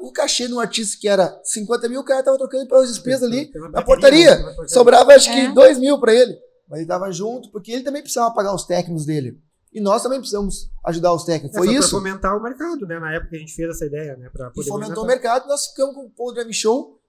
o 0.00 0.12
cachê 0.12 0.46
de 0.46 0.54
um 0.54 0.60
artista 0.60 0.96
que 1.00 1.08
era 1.08 1.40
50 1.44 1.88
mil, 1.88 2.00
o 2.00 2.04
cara 2.04 2.20
estava 2.20 2.38
trocando 2.38 2.68
pelas 2.68 2.88
despesas 2.88 3.24
ali 3.24 3.50
na 3.72 3.82
portaria. 3.82 4.38
Sobrava 4.68 5.12
acho 5.14 5.30
que 5.32 5.38
É. 5.40 5.52
2 5.52 5.78
mil 5.78 5.98
para 5.98 6.14
ele. 6.14 6.36
Mas 6.68 6.78
ele 6.78 6.84
estava 6.84 7.10
junto, 7.12 7.50
porque 7.50 7.72
ele 7.72 7.82
também 7.82 8.00
precisava 8.02 8.32
pagar 8.34 8.54
os 8.54 8.64
técnicos 8.64 9.04
dele. 9.04 9.38
E 9.72 9.80
nós 9.80 10.02
também 10.02 10.18
precisamos 10.20 10.70
ajudar 10.86 11.12
os 11.12 11.24
técnicos. 11.24 11.56
É, 11.56 11.58
Foi 11.58 11.74
isso. 11.74 11.90
fomentar 11.90 12.36
o 12.36 12.42
mercado, 12.42 12.86
né? 12.86 12.98
Na 13.00 13.12
época 13.12 13.30
que 13.30 13.36
a 13.36 13.38
gente 13.40 13.52
fez 13.54 13.68
essa 13.70 13.84
ideia, 13.84 14.16
né? 14.16 14.30
Pra 14.32 14.48
E 14.48 14.52
poder 14.54 14.68
fomentou 14.68 15.02
o 15.02 15.06
mercado. 15.06 15.48
Nós 15.48 15.66
ficamos 15.66 15.94
com 15.96 16.02
o 16.06 16.10
Paul 16.10 16.32
Drive 16.32 16.52
Show 16.54 17.00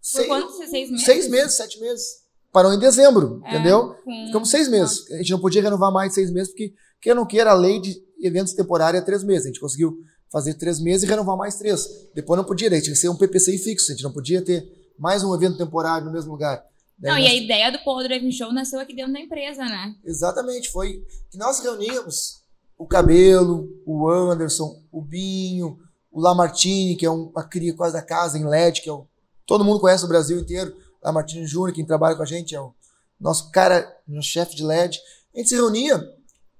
seis, 0.00 0.26
quantos? 0.26 0.56
Seis 0.56 0.90
meses? 0.90 1.04
seis 1.04 1.28
meses, 1.28 1.56
sete 1.56 1.78
meses. 1.80 2.24
Parou 2.50 2.72
em 2.72 2.78
dezembro, 2.78 3.42
É, 3.44 3.50
entendeu? 3.54 3.94
com- 4.04 4.26
Ficamos 4.26 4.48
seis 4.50 4.68
meses. 4.68 5.10
A 5.12 5.16
gente 5.18 5.32
não 5.32 5.40
podia 5.40 5.60
renovar 5.60 5.92
mais 5.92 6.10
de 6.10 6.14
seis 6.14 6.30
meses, 6.32 6.50
porque, 6.52 6.72
ou 7.10 7.14
não 7.16 7.26
queira, 7.26 7.50
a 7.50 7.54
lei 7.54 7.78
de 7.80 7.94
eventos 8.22 8.54
temporários 8.54 9.02
é 9.02 9.04
três 9.04 9.22
meses. 9.22 9.44
A 9.44 9.48
gente 9.48 9.60
conseguiu 9.60 9.98
fazer 10.34 10.54
três 10.54 10.80
meses 10.80 11.04
e 11.04 11.06
renovar 11.06 11.36
mais 11.36 11.54
três. 11.54 12.08
Depois 12.12 12.36
não 12.36 12.44
podia, 12.44 12.68
daí 12.68 12.82
tinha 12.82 12.92
que 12.92 12.98
ser 12.98 13.08
um 13.08 13.14
PPCI 13.16 13.56
fixo. 13.56 13.92
A 13.92 13.94
gente 13.94 14.02
não 14.02 14.12
podia 14.12 14.42
ter 14.42 14.66
mais 14.98 15.22
um 15.22 15.32
evento 15.32 15.56
temporário 15.56 16.04
no 16.06 16.12
mesmo 16.12 16.32
lugar. 16.32 16.60
Daí 16.98 17.12
Não, 17.12 17.18
e 17.18 17.22
nós- 17.22 17.30
a 17.30 17.34
ideia 17.36 17.70
do 17.70 17.78
Poa 17.84 18.02
Driving 18.02 18.32
Show 18.32 18.52
nasceu 18.52 18.80
aqui 18.80 18.96
dentro 18.96 19.12
da 19.12 19.20
empresa, 19.20 19.64
né? 19.64 19.94
Exatamente, 20.04 20.70
foi 20.70 21.04
que 21.30 21.38
nós 21.38 21.60
reuníamos 21.60 22.42
o 22.76 22.84
Cabelo, 22.84 23.68
o 23.86 24.08
Anderson, 24.10 24.82
o 24.90 25.00
Binho, 25.00 25.78
o 26.10 26.20
Lamartine, 26.20 26.96
que 26.96 27.06
é 27.06 27.10
um- 27.10 27.26
uma 27.28 27.44
cria 27.44 27.72
quase 27.72 27.92
da 27.94 28.02
casa 28.02 28.36
em 28.36 28.44
LED, 28.44 28.82
que 28.82 28.88
é 28.88 28.92
o, 28.92 29.06
todo 29.46 29.64
mundo 29.64 29.78
conhece 29.78 30.04
o 30.04 30.08
Brasil 30.08 30.38
inteiro. 30.40 30.74
Lamartine 31.02 31.46
Júnior, 31.46 31.72
quem 31.72 31.86
trabalha 31.86 32.16
com 32.16 32.22
a 32.22 32.26
gente, 32.26 32.56
é 32.56 32.60
o 32.60 32.74
nosso 33.20 33.52
cara, 33.52 33.88
nosso 34.08 34.28
chefe 34.28 34.56
de 34.56 34.64
LED. 34.64 35.00
A 35.32 35.38
gente 35.38 35.48
se 35.50 35.54
reunia 35.54 36.02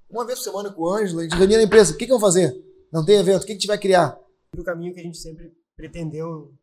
uma 0.09 0.25
vez 0.25 0.39
por 0.39 0.45
semana 0.45 0.71
com 0.71 0.81
o 0.83 0.89
Ângelo, 0.89 1.19
a 1.19 1.23
gente 1.23 1.35
reunia 1.35 1.57
na 1.57 1.63
empresa. 1.63 1.93
O 1.93 1.97
que, 1.97 2.05
que 2.05 2.11
vamos 2.11 2.21
fazer? 2.21 2.55
Não 2.95 3.03
tem 3.05 3.17
evento, 3.17 3.37
o 3.37 3.41
que, 3.41 3.47
que 3.47 3.51
a 3.51 3.55
gente 3.55 3.67
vai 3.67 3.77
criar? 3.77 4.17
O 4.57 4.63
caminho 4.63 4.93
que 4.93 5.01
a 5.01 5.03
gente 5.03 5.17
sempre 5.17 5.51
pretendeu 5.75 6.53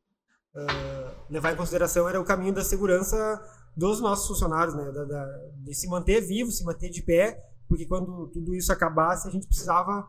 ah, 0.56 1.14
levar 1.28 1.52
em 1.52 1.56
consideração 1.56 2.08
era 2.08 2.18
o 2.18 2.24
caminho 2.24 2.54
da 2.54 2.64
segurança 2.64 3.38
dos 3.76 4.00
nossos 4.00 4.26
funcionários, 4.26 4.74
né? 4.74 4.90
Da, 4.92 5.04
da- 5.04 5.38
de 5.58 5.74
se 5.74 5.86
manter 5.88 6.22
vivo, 6.22 6.50
se 6.50 6.64
manter 6.64 6.88
de 6.88 7.02
pé, 7.02 7.38
porque 7.68 7.84
quando 7.86 8.28
tudo 8.32 8.54
isso 8.54 8.72
acabasse, 8.72 9.28
a 9.28 9.30
gente 9.30 9.46
precisava 9.46 10.06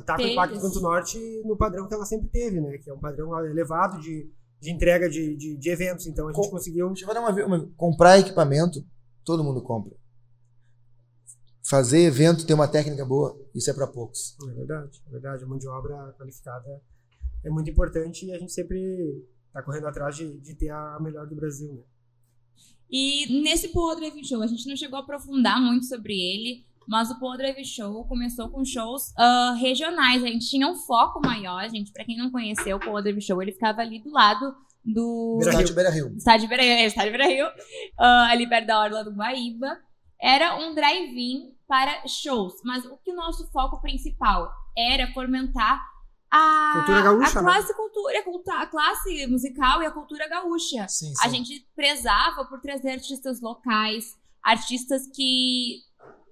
estar 0.00 0.16
com 0.16 0.22
o 0.22 0.26
Ter 0.26 0.32
Impacto 0.32 0.56
isso. 0.56 0.62
Canto 0.66 0.80
Norte 0.80 1.42
no 1.44 1.56
padrão 1.56 1.86
que 1.86 1.94
ela 1.94 2.04
sempre 2.04 2.28
teve, 2.30 2.60
né? 2.60 2.76
Que 2.78 2.90
é 2.90 2.94
um 2.94 2.98
padrão 3.00 3.32
elevado 3.46 4.00
de, 4.00 4.28
de 4.60 4.72
entrega 4.72 5.08
de, 5.08 5.36
de, 5.36 5.56
de 5.56 5.70
eventos. 5.70 6.06
Então 6.08 6.26
a 6.28 6.32
gente 6.32 6.44
Com- 6.44 6.50
conseguiu 6.50 6.88
Deixa 6.88 7.04
eu 7.08 7.14
dar 7.14 7.20
uma, 7.20 7.30
uma- 7.46 7.68
comprar 7.76 8.18
equipamento, 8.18 8.84
todo 9.24 9.44
mundo 9.44 9.62
compra. 9.62 9.92
Fazer 11.66 12.02
evento, 12.02 12.46
ter 12.46 12.54
uma 12.54 12.68
técnica 12.68 13.04
boa, 13.04 13.40
isso 13.54 13.70
é 13.70 13.72
para 13.72 13.86
poucos. 13.86 14.36
É 14.42 14.52
verdade, 14.52 15.02
é 15.06 15.10
verdade. 15.10 15.44
A 15.44 15.46
mão 15.46 15.58
de 15.58 15.66
obra 15.66 16.14
qualificada 16.18 16.82
é 17.42 17.50
muito 17.50 17.70
importante 17.70 18.26
e 18.26 18.32
a 18.32 18.38
gente 18.38 18.52
sempre 18.52 19.24
está 19.46 19.62
correndo 19.62 19.86
atrás 19.86 20.16
de, 20.16 20.38
de 20.40 20.54
ter 20.54 20.70
a 20.70 20.98
melhor 21.00 21.26
do 21.26 21.34
Brasil, 21.34 21.72
né? 21.72 21.82
E 22.90 23.42
nesse 23.42 23.68
Poa 23.68 23.96
Drive 23.96 24.24
Show, 24.24 24.42
a 24.42 24.46
gente 24.46 24.68
não 24.68 24.76
chegou 24.76 24.98
a 24.98 25.02
aprofundar 25.02 25.60
muito 25.60 25.86
sobre 25.86 26.12
ele, 26.12 26.64
mas 26.86 27.10
o 27.10 27.18
Poa 27.18 27.36
Drive 27.36 27.64
Show 27.64 28.04
começou 28.04 28.48
com 28.50 28.64
shows 28.64 29.12
ah, 29.16 29.56
regionais. 29.58 30.22
A 30.22 30.26
gente 30.26 30.48
tinha 30.48 30.68
um 30.68 30.76
foco 30.76 31.20
maior, 31.24 31.68
gente. 31.70 31.92
Pra 31.92 32.04
quem 32.04 32.16
não 32.16 32.30
conheceu 32.30 32.76
o 32.76 32.80
Poa 32.80 33.02
Drive 33.02 33.20
Show, 33.20 33.40
ele 33.42 33.52
ficava 33.52 33.80
ali 33.80 34.02
do 34.02 34.10
lado 34.10 34.54
do 34.84 35.38
Estádio 35.40 35.74
Beira 35.74 35.90
Rio. 35.90 36.14
estádio 36.14 36.48
Beira 36.48 36.62
é, 36.62 36.86
estádio 36.86 37.10
Beira 37.10 37.26
Rio, 37.26 37.46
ah, 37.98 38.28
ali 38.30 38.48
perto 38.48 38.66
da 38.66 38.80
Orla 38.80 39.02
do 39.02 39.12
Guaíba. 39.12 39.78
Era 40.24 40.56
um 40.56 40.74
drive-in 40.74 41.54
para 41.68 42.08
shows, 42.08 42.54
mas 42.64 42.82
o 42.86 42.96
que 42.96 43.12
o 43.12 43.14
nosso 43.14 43.46
foco 43.50 43.78
principal 43.82 44.50
era 44.74 45.12
fomentar 45.12 45.78
a, 46.30 46.72
Cultura 46.76 47.02
gaúcha, 47.02 47.38
a 47.38 47.42
né? 47.42 47.50
classe 47.52 47.74
cultura, 47.74 48.18
a 48.18 48.62
a 48.62 48.66
classe 48.66 49.26
musical 49.26 49.82
e 49.82 49.86
a 49.86 49.90
cultura 49.90 50.26
gaúcha. 50.26 50.88
Sim, 50.88 51.12
A 51.20 51.28
sim. 51.28 51.36
gente 51.36 51.68
prezava 51.76 52.46
por 52.46 52.58
trazer 52.60 52.92
artistas 52.92 53.40
locais, 53.42 54.16
artistas 54.42 55.06
que 55.14 55.82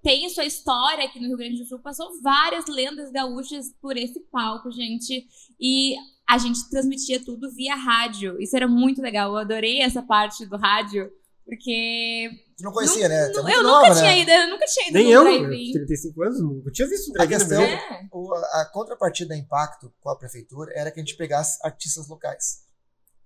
têm 0.03 0.29
sua 0.31 0.45
história 0.45 1.05
aqui 1.05 1.21
no 1.21 1.29
Rio 1.29 1.37
Grande 1.37 1.59
do 1.59 1.67
Sul. 1.67 1.79
Passou 1.79 2.11
várias 2.23 2.67
lendas 2.67 3.13
gaúchas 3.13 3.73
por 3.81 3.97
esse 3.97 4.21
palco, 4.33 4.71
gente. 4.73 5.27
E 5.61 5.95
a 6.27 6.39
gente 6.39 6.69
transmitia 6.69 7.23
tudo 7.25 7.53
via 7.53 7.77
rádio. 7.77 8.41
Isso 8.41 8.57
era 8.57 8.67
muito 8.67 9.01
legal. 9.01 9.31
Eu 9.31 9.37
adorei 9.37 9.83
essa 9.83 10.03
parte 10.03 10.47
do 10.47 10.57
rádio, 10.57 11.13
porque 11.45 12.31
Tu 12.57 12.63
não 12.65 12.73
conhecia, 12.73 13.09
né? 13.09 13.29
Tu 13.31 13.47
é 13.47 13.57
eu 13.57 13.63
nova, 13.63 13.89
nunca 13.89 13.95
tinha 14.01 14.11
né? 14.11 14.21
ido, 14.21 14.31
eu 14.31 14.51
nunca 14.51 14.67
tinha 14.67 14.89
ido 14.89 14.95
Nem 14.95 15.11
eu, 15.11 15.23
drive-in. 15.25 15.73
35 15.73 16.23
anos, 16.23 16.41
nunca 16.41 16.71
tinha 16.71 16.89
visto 16.89 17.09
um 17.09 17.13
A 17.13 17.25
drive-in 17.27 17.39
questão-. 17.39 17.63
É. 17.63 18.09
O- 18.13 18.35
a, 18.35 18.71
contrapartida 18.73 19.31
da 19.31 19.37
Impacto 19.37 19.93
com 20.01 20.11
a 20.11 20.17
prefeitura 20.17 20.73
era 20.75 20.91
que 20.91 21.01
a 21.01 21.03
gente 21.03 21.17
pegasse 21.17 21.59
artistas 21.63 22.09
locais. 22.09 22.61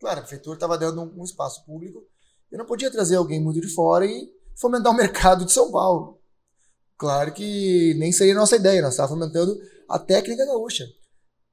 Claro, 0.00 0.18
a 0.20 0.22
prefeitura 0.22 0.56
estava 0.56 0.76
dando 0.78 1.02
um, 1.02 1.20
um 1.20 1.24
espaço 1.24 1.64
público. 1.64 2.02
Eu 2.50 2.58
não 2.58 2.66
podia 2.66 2.90
trazer 2.90 3.16
alguém 3.16 3.40
muito 3.42 3.60
de 3.60 3.68
fora 3.68 4.06
e 4.06 4.28
fomentar 4.60 4.92
o 4.92 4.96
mercado 4.98 5.44
de 5.44 5.52
São 5.52 5.70
Paulo. 5.70 6.20
Claro 6.98 7.32
que 7.32 7.94
nem 7.98 8.10
seria 8.12 8.32
a 8.34 8.38
nossa 8.38 8.56
ideia, 8.56 8.80
nós 8.80 8.92
estávamos 8.94 9.18
fomentando 9.20 9.54
a 9.88 9.98
técnica 9.98 10.46
gaúcha. 10.46 10.84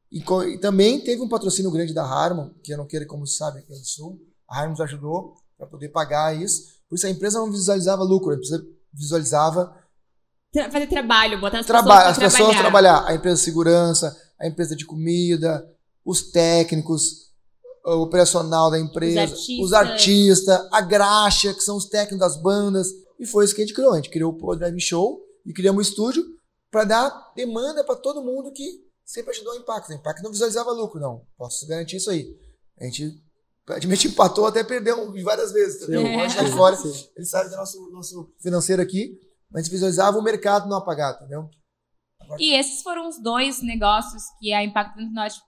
E, 0.09 0.19
e 0.21 0.59
também 0.59 1.03
teve 1.03 1.21
um 1.21 1.27
patrocínio 1.27 1.71
grande 1.71 1.93
da 1.93 2.03
Harman, 2.05 2.53
que 2.63 2.71
eu 2.73 2.77
não 2.77 2.85
quero, 2.87 3.05
como 3.07 3.25
sabe, 3.27 3.59
aqui 3.59 3.69
no 3.71 3.83
Sul. 3.83 4.21
A 4.47 4.57
Harman 4.59 4.71
nos 4.71 4.81
ajudou 4.81 5.35
para 5.63 5.71
poder 5.71 5.89
pagar 5.89 6.35
isso. 6.39 6.63
Por 6.89 6.95
isso 6.95 7.07
a 7.07 7.09
empresa 7.09 7.39
não 7.39 7.51
visualizava 7.51 8.03
lucro, 8.03 8.31
a 8.31 8.35
empresa 8.35 8.63
visualizava 8.93 9.75
Tra- 10.51 10.69
Fazer 10.69 10.85
trabalho, 10.87 11.39
botar 11.41 11.59
as 11.59 11.65
Traba 11.65 11.95
as 11.95 12.15
pessoas 12.17 12.17
pra 12.17 12.29
pessoas 12.29 12.57
trabalhar. 12.59 12.91
trabalhar. 12.99 13.11
A 13.11 13.15
empresa 13.15 13.37
de 13.37 13.43
segurança, 13.43 14.21
a 14.39 14.47
empresa 14.47 14.75
de 14.75 14.85
comida, 14.85 15.67
os 16.05 16.29
técnicos, 16.31 17.31
o 17.85 18.01
operacional 18.03 18.69
da 18.69 18.79
empresa, 18.79 19.23
os 19.61 19.73
artistas. 19.73 19.73
artistas, 19.73 20.67
a 20.71 20.81
graxa, 20.81 21.53
que 21.55 21.61
são 21.61 21.75
os 21.75 21.85
técnicos 21.85 22.19
das 22.19 22.39
bandas. 22.41 22.87
E 23.19 23.25
foi 23.25 23.45
isso 23.45 23.55
que 23.55 23.61
a 23.61 23.65
gente 23.65 23.73
criou. 23.75 23.93
A 23.93 23.95
gente 23.95 24.09
criou 24.11 24.37
o 24.39 24.55
Drive 24.55 24.79
Show 24.79 25.21
e 25.45 25.51
criamos 25.53 25.79
um 25.79 25.89
estúdio 25.89 26.23
para 26.69 26.83
dar 26.83 27.31
demanda 27.35 27.83
para 27.83 27.95
todo 27.95 28.21
mundo 28.23 28.51
que 28.51 28.83
sempre 29.03 29.31
ajudou 29.31 29.53
o 29.53 29.57
Impacto. 29.57 29.89
O 29.89 29.95
Impacto 29.95 30.21
não 30.23 30.31
visualizava 30.31 30.71
lucro, 30.71 30.99
não. 30.99 31.25
Posso 31.35 31.65
garantir 31.67 31.97
isso 31.97 32.11
aí. 32.11 32.37
A 32.79 32.85
gente 32.85 33.22
praticamente 33.65 34.07
empatou 34.07 34.45
até 34.45 34.63
perdeu 34.63 35.11
várias 35.23 35.51
vezes, 35.51 35.83
entendeu? 35.83 36.05
É. 36.05 36.25
Hoje 36.25 36.37
lá 36.41 36.49
fora, 36.49 36.77
ele 37.15 37.25
sabe 37.25 37.49
do 37.49 37.55
nosso, 37.55 37.91
nosso 37.91 38.33
financeiro 38.41 38.81
aqui, 38.81 39.19
mas 39.51 39.67
visualizava 39.67 40.17
o 40.17 40.23
mercado 40.23 40.67
não 40.67 40.77
apagar, 40.77 41.15
entendeu? 41.15 41.49
Agora... 42.21 42.41
E 42.41 42.53
esses 42.53 42.81
foram 42.81 43.07
os 43.07 43.21
dois 43.21 43.61
negócios 43.61 44.23
que 44.39 44.53
a 44.53 44.63
Impacto 44.63 44.99
Norte 45.13 45.39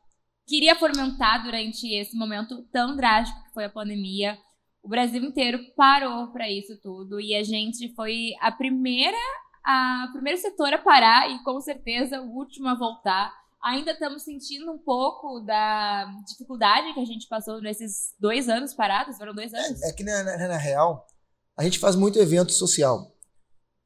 queria 0.47 0.75
fomentar 0.75 1.43
durante 1.43 1.87
esse 1.93 2.15
momento 2.15 2.63
tão 2.71 2.95
drástico 2.95 3.43
que 3.43 3.53
foi 3.53 3.65
a 3.65 3.69
pandemia. 3.69 4.37
O 4.83 4.87
Brasil 4.87 5.23
inteiro 5.23 5.59
parou 5.75 6.31
para 6.31 6.49
isso 6.49 6.79
tudo 6.81 7.19
e 7.19 7.35
a 7.35 7.43
gente 7.43 7.93
foi 7.95 8.33
a 8.39 8.51
primeira 8.51 9.17
a 9.65 10.09
primeiro 10.13 10.39
setor 10.39 10.71
a 10.75 10.77
parar 10.77 11.27
e 11.31 11.43
com 11.43 11.59
certeza 11.59 12.21
o 12.21 12.37
último 12.37 12.67
a 12.67 12.75
voltar. 12.75 13.33
Ainda 13.65 13.93
estamos 13.93 14.21
sentindo 14.21 14.71
um 14.71 14.77
pouco 14.77 15.39
da 15.39 16.05
dificuldade 16.27 16.93
que 16.93 16.99
a 16.99 17.05
gente 17.05 17.27
passou 17.27 17.59
nesses 17.59 18.13
dois 18.19 18.47
anos 18.47 18.75
parados, 18.75 19.17
foram 19.17 19.33
dois 19.33 19.51
anos. 19.55 19.81
É, 19.81 19.89
é 19.89 19.91
que 19.91 20.03
na, 20.03 20.23
na, 20.23 20.47
na, 20.49 20.57
real, 20.57 21.07
a 21.57 21.63
gente 21.63 21.79
faz 21.79 21.95
muito 21.95 22.19
evento 22.19 22.51
social. 22.51 23.11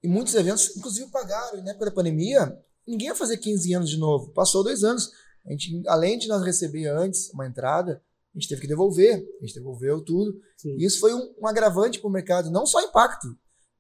E 0.04 0.08
muitos 0.10 0.36
eventos, 0.36 0.76
inclusive, 0.76 1.10
pagaram. 1.10 1.60
E 1.60 1.62
na 1.62 1.72
época 1.72 1.86
da 1.86 1.92
pandemia, 1.94 2.60
ninguém 2.86 3.08
ia 3.08 3.15
fazer 3.15 3.38
15 3.38 3.74
anos 3.74 3.89
de 3.89 3.98
novo. 3.98 4.34
Passou 4.34 4.65
dois 4.65 4.84
anos. 4.84 5.12
A 5.46 5.52
gente, 5.52 5.82
além 5.88 6.18
de 6.18 6.28
nós 6.28 6.44
receber 6.44 6.88
antes 6.88 7.30
uma 7.34 7.48
entrada, 7.48 8.04
a 8.36 8.38
gente 8.38 8.50
teve 8.50 8.60
que 8.60 8.68
devolver. 8.68 9.26
A 9.42 9.46
gente 9.46 9.56
devolveu 9.56 10.04
tudo. 10.04 10.38
Sim. 10.58 10.76
E 10.78 10.84
isso 10.86 11.00
foi 11.00 11.13
um, 11.13 11.34
um 11.42 11.48
agravante 11.48 12.00
para 12.00 12.10
o 12.10 12.12
mercado, 12.12 12.52
não 12.52 12.65
só 12.65 12.82
impacto. 12.82 13.30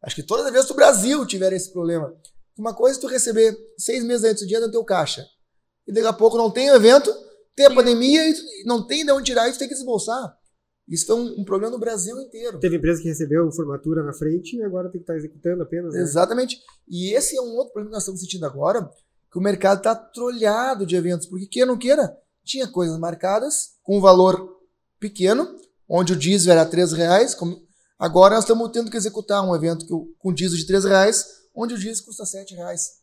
Acho 0.01 0.15
que 0.15 0.23
todas 0.23 0.45
as 0.45 0.51
vezes 0.53 0.69
do 0.69 0.75
Brasil 0.75 1.25
tiveram 1.25 1.57
esse 1.57 1.73
problema. 1.73 2.15
Uma 2.57 2.73
coisa 2.73 2.97
é 2.97 3.01
tu 3.01 3.07
receber 3.07 3.53
seis 3.77 4.01
meses 4.01 4.23
antes 4.23 4.43
do 4.43 4.47
dia 4.47 4.61
no 4.61 4.71
teu 4.71 4.85
caixa. 4.85 5.27
E 5.89 5.91
daqui 5.91 6.05
a 6.05 6.13
pouco 6.13 6.37
não 6.37 6.51
tem 6.51 6.69
o 6.69 6.75
evento, 6.75 7.11
tem 7.55 7.65
a 7.65 7.69
Sim. 7.69 7.75
pandemia 7.75 8.29
e 8.29 8.63
não 8.63 8.85
tem 8.85 9.03
de 9.03 9.11
onde 9.11 9.25
tirar 9.25 9.49
e 9.49 9.51
tu 9.51 9.57
tem 9.57 9.67
que 9.67 9.73
desbolsar. 9.73 10.37
Isso 10.87 11.07
foi 11.07 11.15
um, 11.15 11.41
um, 11.41 11.43
problema 11.43 11.73
no 11.73 11.79
Brasil 11.79 12.19
inteiro. 12.21 12.59
Teve 12.59 12.77
empresa 12.77 13.01
que 13.01 13.07
recebeu 13.07 13.51
formatura 13.51 14.03
na 14.03 14.13
frente 14.13 14.55
e 14.55 14.63
agora 14.63 14.89
tem 14.89 14.99
que 14.99 15.03
estar 15.03 15.15
executando 15.15 15.63
apenas. 15.63 15.93
Né? 15.93 16.01
Exatamente. 16.01 16.59
E 16.87 17.11
esse 17.15 17.35
é 17.35 17.41
um 17.41 17.55
outro 17.55 17.73
problema 17.73 17.89
que 17.89 17.95
nós 17.95 18.03
estamos 18.03 18.21
sentindo 18.21 18.45
agora, 18.45 18.87
que 19.31 19.39
o 19.39 19.41
mercado 19.41 19.79
está 19.79 19.95
trolhado 19.95 20.85
de 20.85 20.95
eventos, 20.95 21.27
porque 21.27 21.47
queira 21.47 21.69
ou 21.69 21.73
não 21.73 21.79
queira, 21.79 22.15
tinha 22.45 22.67
coisas 22.67 22.97
marcadas 22.99 23.71
com 23.81 23.97
um 23.97 24.01
valor 24.01 24.57
pequeno, 24.99 25.55
onde 25.87 26.13
o 26.13 26.15
diesel 26.15 26.53
era 26.53 26.65
3 26.65 26.93
reais, 26.93 27.33
como 27.33 27.67
Agora 27.99 28.35
nós 28.35 28.45
estamos 28.45 28.71
tendo 28.71 28.89
que 28.89 28.95
executar 28.95 29.43
um 29.43 29.53
evento 29.53 29.85
que, 29.85 29.93
com 30.19 30.33
diesel 30.33 30.57
de 30.57 30.65
3 30.65 30.85
reais, 30.85 31.25
onde 31.53 31.73
o 31.73 31.77
diesel 31.77 32.05
custa 32.05 32.25
7 32.25 32.55
reais. 32.55 32.99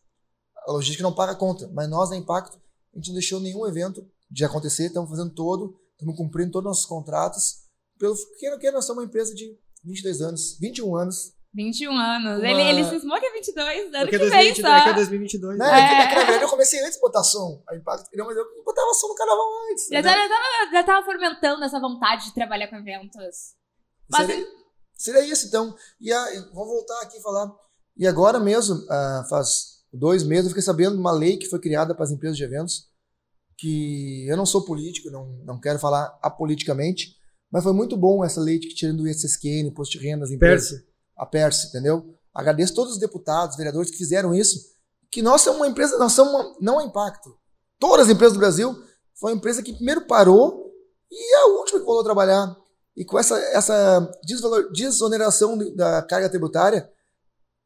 A 0.65 0.71
logística 0.71 1.03
não 1.03 1.13
paga 1.13 1.33
a 1.33 1.35
conta, 1.35 1.69
mas 1.71 1.87
nós, 1.87 2.09
da 2.09 2.17
Impacto, 2.17 2.59
a 2.97 2.99
gente 2.99 3.09
não 3.09 3.13
deixou 3.13 3.39
nenhum 3.39 3.67
evento 3.67 4.03
de 4.29 4.43
acontecer, 4.43 4.87
estamos 4.87 5.09
fazendo 5.09 5.31
todo, 5.33 5.79
estamos 5.91 6.17
cumprindo 6.17 6.51
todos 6.51 6.65
os 6.65 6.77
nossos 6.77 6.85
contratos. 6.85 7.67
Pelo 7.99 8.15
que, 8.39 8.57
que 8.57 8.71
nós 8.71 8.85
somos 8.85 9.03
uma 9.03 9.07
empresa 9.07 9.35
de 9.35 9.55
22 9.83 10.21
anos, 10.21 10.57
21 10.59 10.95
anos. 10.95 11.33
21 11.53 11.91
anos. 11.91 12.39
Uma... 12.39 12.49
Ele, 12.49 12.61
ele 12.61 12.89
cismou 12.89 13.19
que 13.19 13.25
é 13.27 13.33
22, 13.33 13.93
ano 13.93 14.09
que 14.09 14.17
2020, 14.17 14.53
vem 14.53 14.63
só. 14.63 14.75
É 14.75 14.83
que 14.83 14.89
é 14.89 14.93
2022. 14.93 15.59
Não, 15.59 15.65
né? 15.65 15.71
é. 15.71 15.83
É, 15.83 15.87
que, 15.87 15.93
é 15.93 16.07
que, 16.07 16.15
na 16.15 16.23
verdade 16.23 16.43
eu 16.43 16.49
comecei 16.49 16.79
antes 16.81 16.95
de 16.95 17.01
botar 17.01 17.23
som. 17.23 17.63
A 17.69 17.75
Impacto 17.75 18.09
criou, 18.09 18.27
mas 18.27 18.35
eu 18.35 18.45
botava 18.65 18.93
som 18.95 19.07
no 19.09 19.15
carnaval 19.15 19.47
antes. 19.71 19.87
Já, 19.87 19.99
estava 19.99 20.71
já 20.71 20.83
tava 20.83 21.05
fomentando 21.05 21.63
essa 21.63 21.79
vontade 21.79 22.25
de 22.25 22.33
trabalhar 22.33 22.67
com 22.67 22.77
eventos. 22.77 23.55
Mas, 24.09 24.25
Seria... 24.25 24.47
Seria 24.93 25.21
isso, 25.21 25.47
então. 25.47 25.75
E 26.01 26.11
a, 26.11 26.25
vou 26.51 26.65
voltar 26.65 26.99
aqui 27.01 27.17
e 27.17 27.21
falar. 27.21 27.51
E 27.95 28.07
agora 28.07 28.39
mesmo, 28.39 28.75
uh, 28.75 29.29
faz 29.29 29.76
dois 29.93 30.23
meses, 30.23 30.45
eu 30.45 30.49
fiquei 30.49 30.63
sabendo 30.63 30.93
de 30.93 30.99
uma 30.99 31.11
lei 31.11 31.37
que 31.37 31.47
foi 31.47 31.59
criada 31.59 31.95
para 31.95 32.03
as 32.03 32.11
empresas 32.11 32.37
de 32.37 32.43
eventos, 32.43 32.87
que 33.57 34.25
eu 34.27 34.37
não 34.37 34.45
sou 34.45 34.63
político, 34.63 35.09
não, 35.09 35.27
não 35.43 35.59
quero 35.59 35.79
falar 35.79 36.17
apoliticamente, 36.21 37.15
mas 37.51 37.63
foi 37.63 37.73
muito 37.73 37.97
bom 37.97 38.23
essa 38.23 38.41
lei 38.41 38.59
que 38.59 38.69
tirando 38.69 39.01
o 39.01 39.07
ISSQN, 39.07 39.67
imposto 39.67 39.97
de 39.97 40.05
renda 40.05 40.21
das 40.21 40.31
empresas. 40.31 40.69
Perse. 40.69 40.87
A 41.15 41.25
Perse, 41.25 41.67
entendeu? 41.67 42.13
Agradeço 42.33 42.75
todos 42.75 42.93
os 42.93 42.99
deputados, 42.99 43.57
vereadores 43.57 43.89
que 43.89 43.97
fizeram 43.97 44.35
isso, 44.35 44.59
que 45.09 45.21
nós 45.21 45.41
somos 45.41 45.59
uma 45.61 45.67
empresa, 45.67 45.97
nós 45.97 46.13
somos 46.13 46.33
uma, 46.33 46.55
não 46.61 46.79
é 46.79 46.83
impacto. 46.83 47.35
Todas 47.79 48.05
as 48.07 48.13
empresas 48.13 48.33
do 48.33 48.39
Brasil 48.39 48.75
foi 49.15 49.31
uma 49.31 49.37
empresa 49.37 49.63
que 49.63 49.73
primeiro 49.73 50.05
parou 50.05 50.71
e 51.11 51.35
é 51.35 51.41
a 51.43 51.47
última 51.57 51.79
que 51.79 51.85
voltou 51.85 52.01
a 52.01 52.05
trabalhar. 52.05 52.55
E 52.95 53.05
com 53.05 53.17
essa, 53.17 53.37
essa 53.53 54.11
desoneração 54.73 55.57
da 55.75 56.01
carga 56.03 56.29
tributária, 56.29 56.89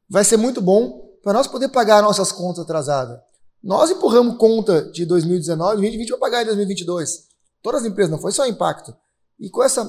vai 0.09 0.23
ser 0.23 0.37
muito 0.37 0.61
bom 0.61 1.10
para 1.21 1.33
nós 1.33 1.47
poder 1.47 1.69
pagar 1.69 2.01
nossas 2.01 2.31
contas 2.31 2.63
atrasadas. 2.63 3.19
Nós 3.63 3.91
empurramos 3.91 4.37
conta 4.37 4.91
de 4.91 5.05
2019, 5.05 5.73
2020 5.73 6.09
vai 6.09 6.19
pagar 6.19 6.41
em 6.41 6.45
2022. 6.45 7.27
Todas 7.61 7.81
as 7.81 7.87
empresas, 7.87 8.11
não 8.11 8.19
foi 8.19 8.31
só 8.31 8.45
impacto. 8.47 8.95
E 9.39 9.49
com 9.49 9.63
essa, 9.63 9.85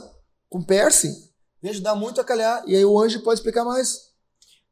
com 0.49 0.63
Perse, 0.63 1.33
vai 1.63 1.71
ajudar 1.71 1.95
muito 1.95 2.21
a 2.21 2.25
calhar. 2.25 2.63
E 2.67 2.77
aí 2.77 2.85
o 2.85 2.99
Anjo 3.01 3.23
pode 3.23 3.41
explicar 3.41 3.65
mais. 3.65 4.13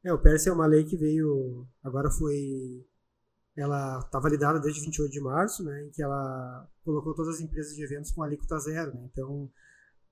É, 0.04 0.12
o 0.12 0.18
Perse 0.18 0.48
é 0.48 0.52
uma 0.52 0.66
lei 0.66 0.84
que 0.84 0.96
veio, 0.96 1.66
agora 1.82 2.10
foi, 2.10 2.86
ela 3.56 4.00
está 4.00 4.18
validada 4.18 4.60
desde 4.60 4.80
28 4.80 5.10
de 5.10 5.20
março, 5.20 5.62
né, 5.62 5.84
em 5.84 5.90
que 5.90 6.02
ela 6.02 6.66
colocou 6.84 7.14
todas 7.14 7.36
as 7.36 7.40
empresas 7.40 7.74
de 7.74 7.82
eventos 7.82 8.10
com 8.10 8.22
alíquota 8.22 8.58
zero. 8.58 8.94
Né, 8.94 9.08
então, 9.12 9.50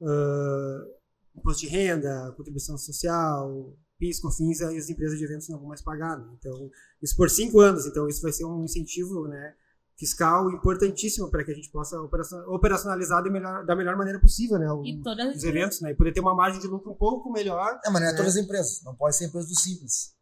uh, 0.00 0.98
imposto 1.36 1.60
de 1.60 1.68
renda, 1.68 2.32
contribuição 2.36 2.76
social, 2.76 3.74
PIS, 3.98 4.20
COFINS, 4.20 4.60
e 4.60 4.78
as 4.78 4.88
empresas 4.88 5.18
de 5.18 5.24
eventos 5.24 5.48
não 5.48 5.58
vão 5.58 5.68
mais 5.68 5.82
pagar. 5.82 6.16
Né? 6.16 6.26
Então, 6.38 6.70
isso 7.02 7.16
por 7.16 7.28
cinco 7.28 7.60
anos. 7.60 7.86
Então, 7.86 8.08
isso 8.08 8.22
vai 8.22 8.32
ser 8.32 8.44
um 8.44 8.64
incentivo 8.64 9.26
né, 9.28 9.54
fiscal 9.96 10.50
importantíssimo 10.50 11.30
para 11.30 11.44
que 11.44 11.50
a 11.50 11.54
gente 11.54 11.70
possa 11.70 12.00
operacionalizar 12.46 13.22
da 13.22 13.30
melhor, 13.30 13.66
da 13.66 13.76
melhor 13.76 13.96
maneira 13.96 14.20
possível 14.20 14.58
né, 14.58 14.72
os 14.72 15.44
eventos 15.44 15.80
né, 15.80 15.90
e 15.90 15.94
poder 15.94 16.12
ter 16.12 16.20
uma 16.20 16.34
margem 16.34 16.60
de 16.60 16.66
lucro 16.66 16.92
um 16.92 16.96
pouco 16.96 17.30
melhor. 17.32 17.80
É, 17.84 17.90
mas 17.90 18.00
não 18.00 18.08
é 18.08 18.12
né? 18.12 18.16
todas 18.16 18.36
as 18.36 18.42
empresas. 18.42 18.82
Não 18.84 18.94
pode 18.94 19.16
ser 19.16 19.26
empresa 19.26 19.48
do 19.48 19.58
simples. 19.58 20.14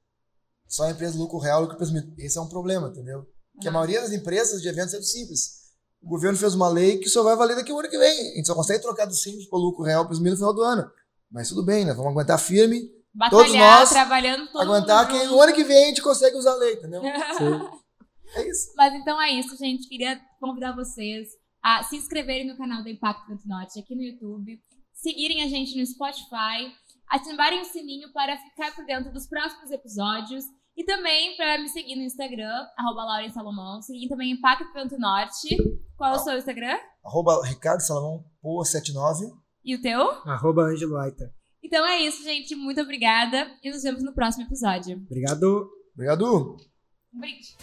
Só 0.69 0.85
a 0.85 0.91
empresa 0.91 1.19
lucro 1.19 1.39
real, 1.39 1.63
lucro 1.63 1.77
presumido. 1.77 2.13
Esse 2.19 2.39
é 2.39 2.41
um 2.41 2.49
problema, 2.49 2.89
entendeu? 2.89 3.27
Porque 3.53 3.69
a 3.69 3.73
maioria 3.73 4.01
das 4.01 4.13
empresas 4.13 4.61
de 4.61 4.69
eventos 4.69 4.95
é 4.95 4.99
do 4.99 5.05
simples 5.05 5.67
o 6.07 6.09
governo 6.09 6.39
fez 6.39 6.55
uma 6.55 6.69
lei 6.69 6.99
que 6.99 7.09
só 7.09 7.23
vai 7.25 7.35
valer 7.35 7.57
daqui 7.57 7.73
o 7.73 7.79
ano 7.79 7.89
que 7.89 7.99
vem. 7.99 8.33
A 8.33 8.37
gente 8.37 8.47
só 8.47 8.55
consegue 8.55 8.81
trocar 8.81 9.07
do 9.07 9.15
simples 9.15 9.47
para 9.47 9.59
o 9.59 9.63
lucro 9.63 9.85
real 9.85 10.07
para 10.07 10.17
no 10.17 10.37
final 10.37 10.55
do 10.55 10.63
ano. 10.63 10.89
Mas 11.29 11.49
tudo 11.49 11.65
bem, 11.65 11.85
né? 11.85 11.93
Vamos 11.93 12.13
aguentar 12.13 12.39
firme. 12.39 12.89
Batalhar, 13.17 13.47
todos 13.47 13.55
nós, 13.55 13.89
trabalhando 13.89 14.47
todo 14.49 14.63
Aguentar 14.63 15.09
que 15.09 15.25
no 15.25 15.41
ano 15.41 15.55
que 15.55 15.65
vem 15.65 15.85
a 15.85 15.87
gente 15.89 16.03
consegue 16.03 16.37
usar 16.37 16.55
lei, 16.57 16.75
entendeu? 16.75 17.03
é 18.37 18.49
isso. 18.49 18.73
Mas 18.77 18.93
então 18.95 19.21
é 19.21 19.31
isso, 19.31 19.57
gente. 19.57 19.89
Queria 19.89 20.21
convidar 20.39 20.77
vocês 20.77 21.29
a 21.63 21.83
se 21.83 21.97
inscreverem 21.97 22.47
no 22.47 22.59
canal 22.59 22.83
do 22.83 22.91
Impacto 22.91 23.27
Vento 23.27 23.49
Norte 23.49 23.81
aqui 23.81 23.95
no 23.95 24.03
YouTube, 24.03 24.61
seguirem 24.93 25.43
a 25.43 25.49
gente 25.49 25.79
no 25.79 25.87
Spotify, 25.87 26.71
ativarem 27.09 27.63
o 27.63 27.65
sininho 27.65 28.13
para 28.13 28.37
ficar 28.37 28.75
por 28.75 28.85
dentro 28.85 29.11
dos 29.11 29.27
próximos 29.27 29.71
episódios 29.71 30.45
e 30.77 30.85
também 30.85 31.39
para 31.39 31.59
me 31.59 31.71
seguir 31.71 31.97
no 31.97 32.03
Instagram, 32.03 32.67
arroba 32.77 33.03
Lauren 33.03 33.33
Salomão. 33.33 33.81
Seguir 33.81 34.09
também 34.09 34.33
Impacto 34.33 34.71
Vento 34.75 34.99
Norte. 34.99 35.57
Qual 35.97 36.13
é 36.13 36.17
o 36.17 36.19
seu 36.19 36.37
Instagram? 36.37 36.79
Arroba 37.03 37.41
Ricardo 37.47 37.81
Salomão, 37.81 38.23
Poa 38.43 38.63
79. 38.63 39.33
E 39.65 39.75
o 39.75 39.81
teu? 39.81 40.03
Arroba 40.27 40.65
Angelo 40.65 40.99
Aita. 40.99 41.33
Então 41.67 41.85
é 41.85 42.01
isso, 42.01 42.23
gente. 42.23 42.55
Muito 42.55 42.81
obrigada. 42.81 43.51
E 43.61 43.69
nos 43.71 43.83
vemos 43.83 44.01
no 44.05 44.15
próximo 44.15 44.45
episódio. 44.45 44.99
Obrigado. 44.99 45.69
Obrigado. 45.95 46.57
Um 47.13 47.19
brinde. 47.19 47.57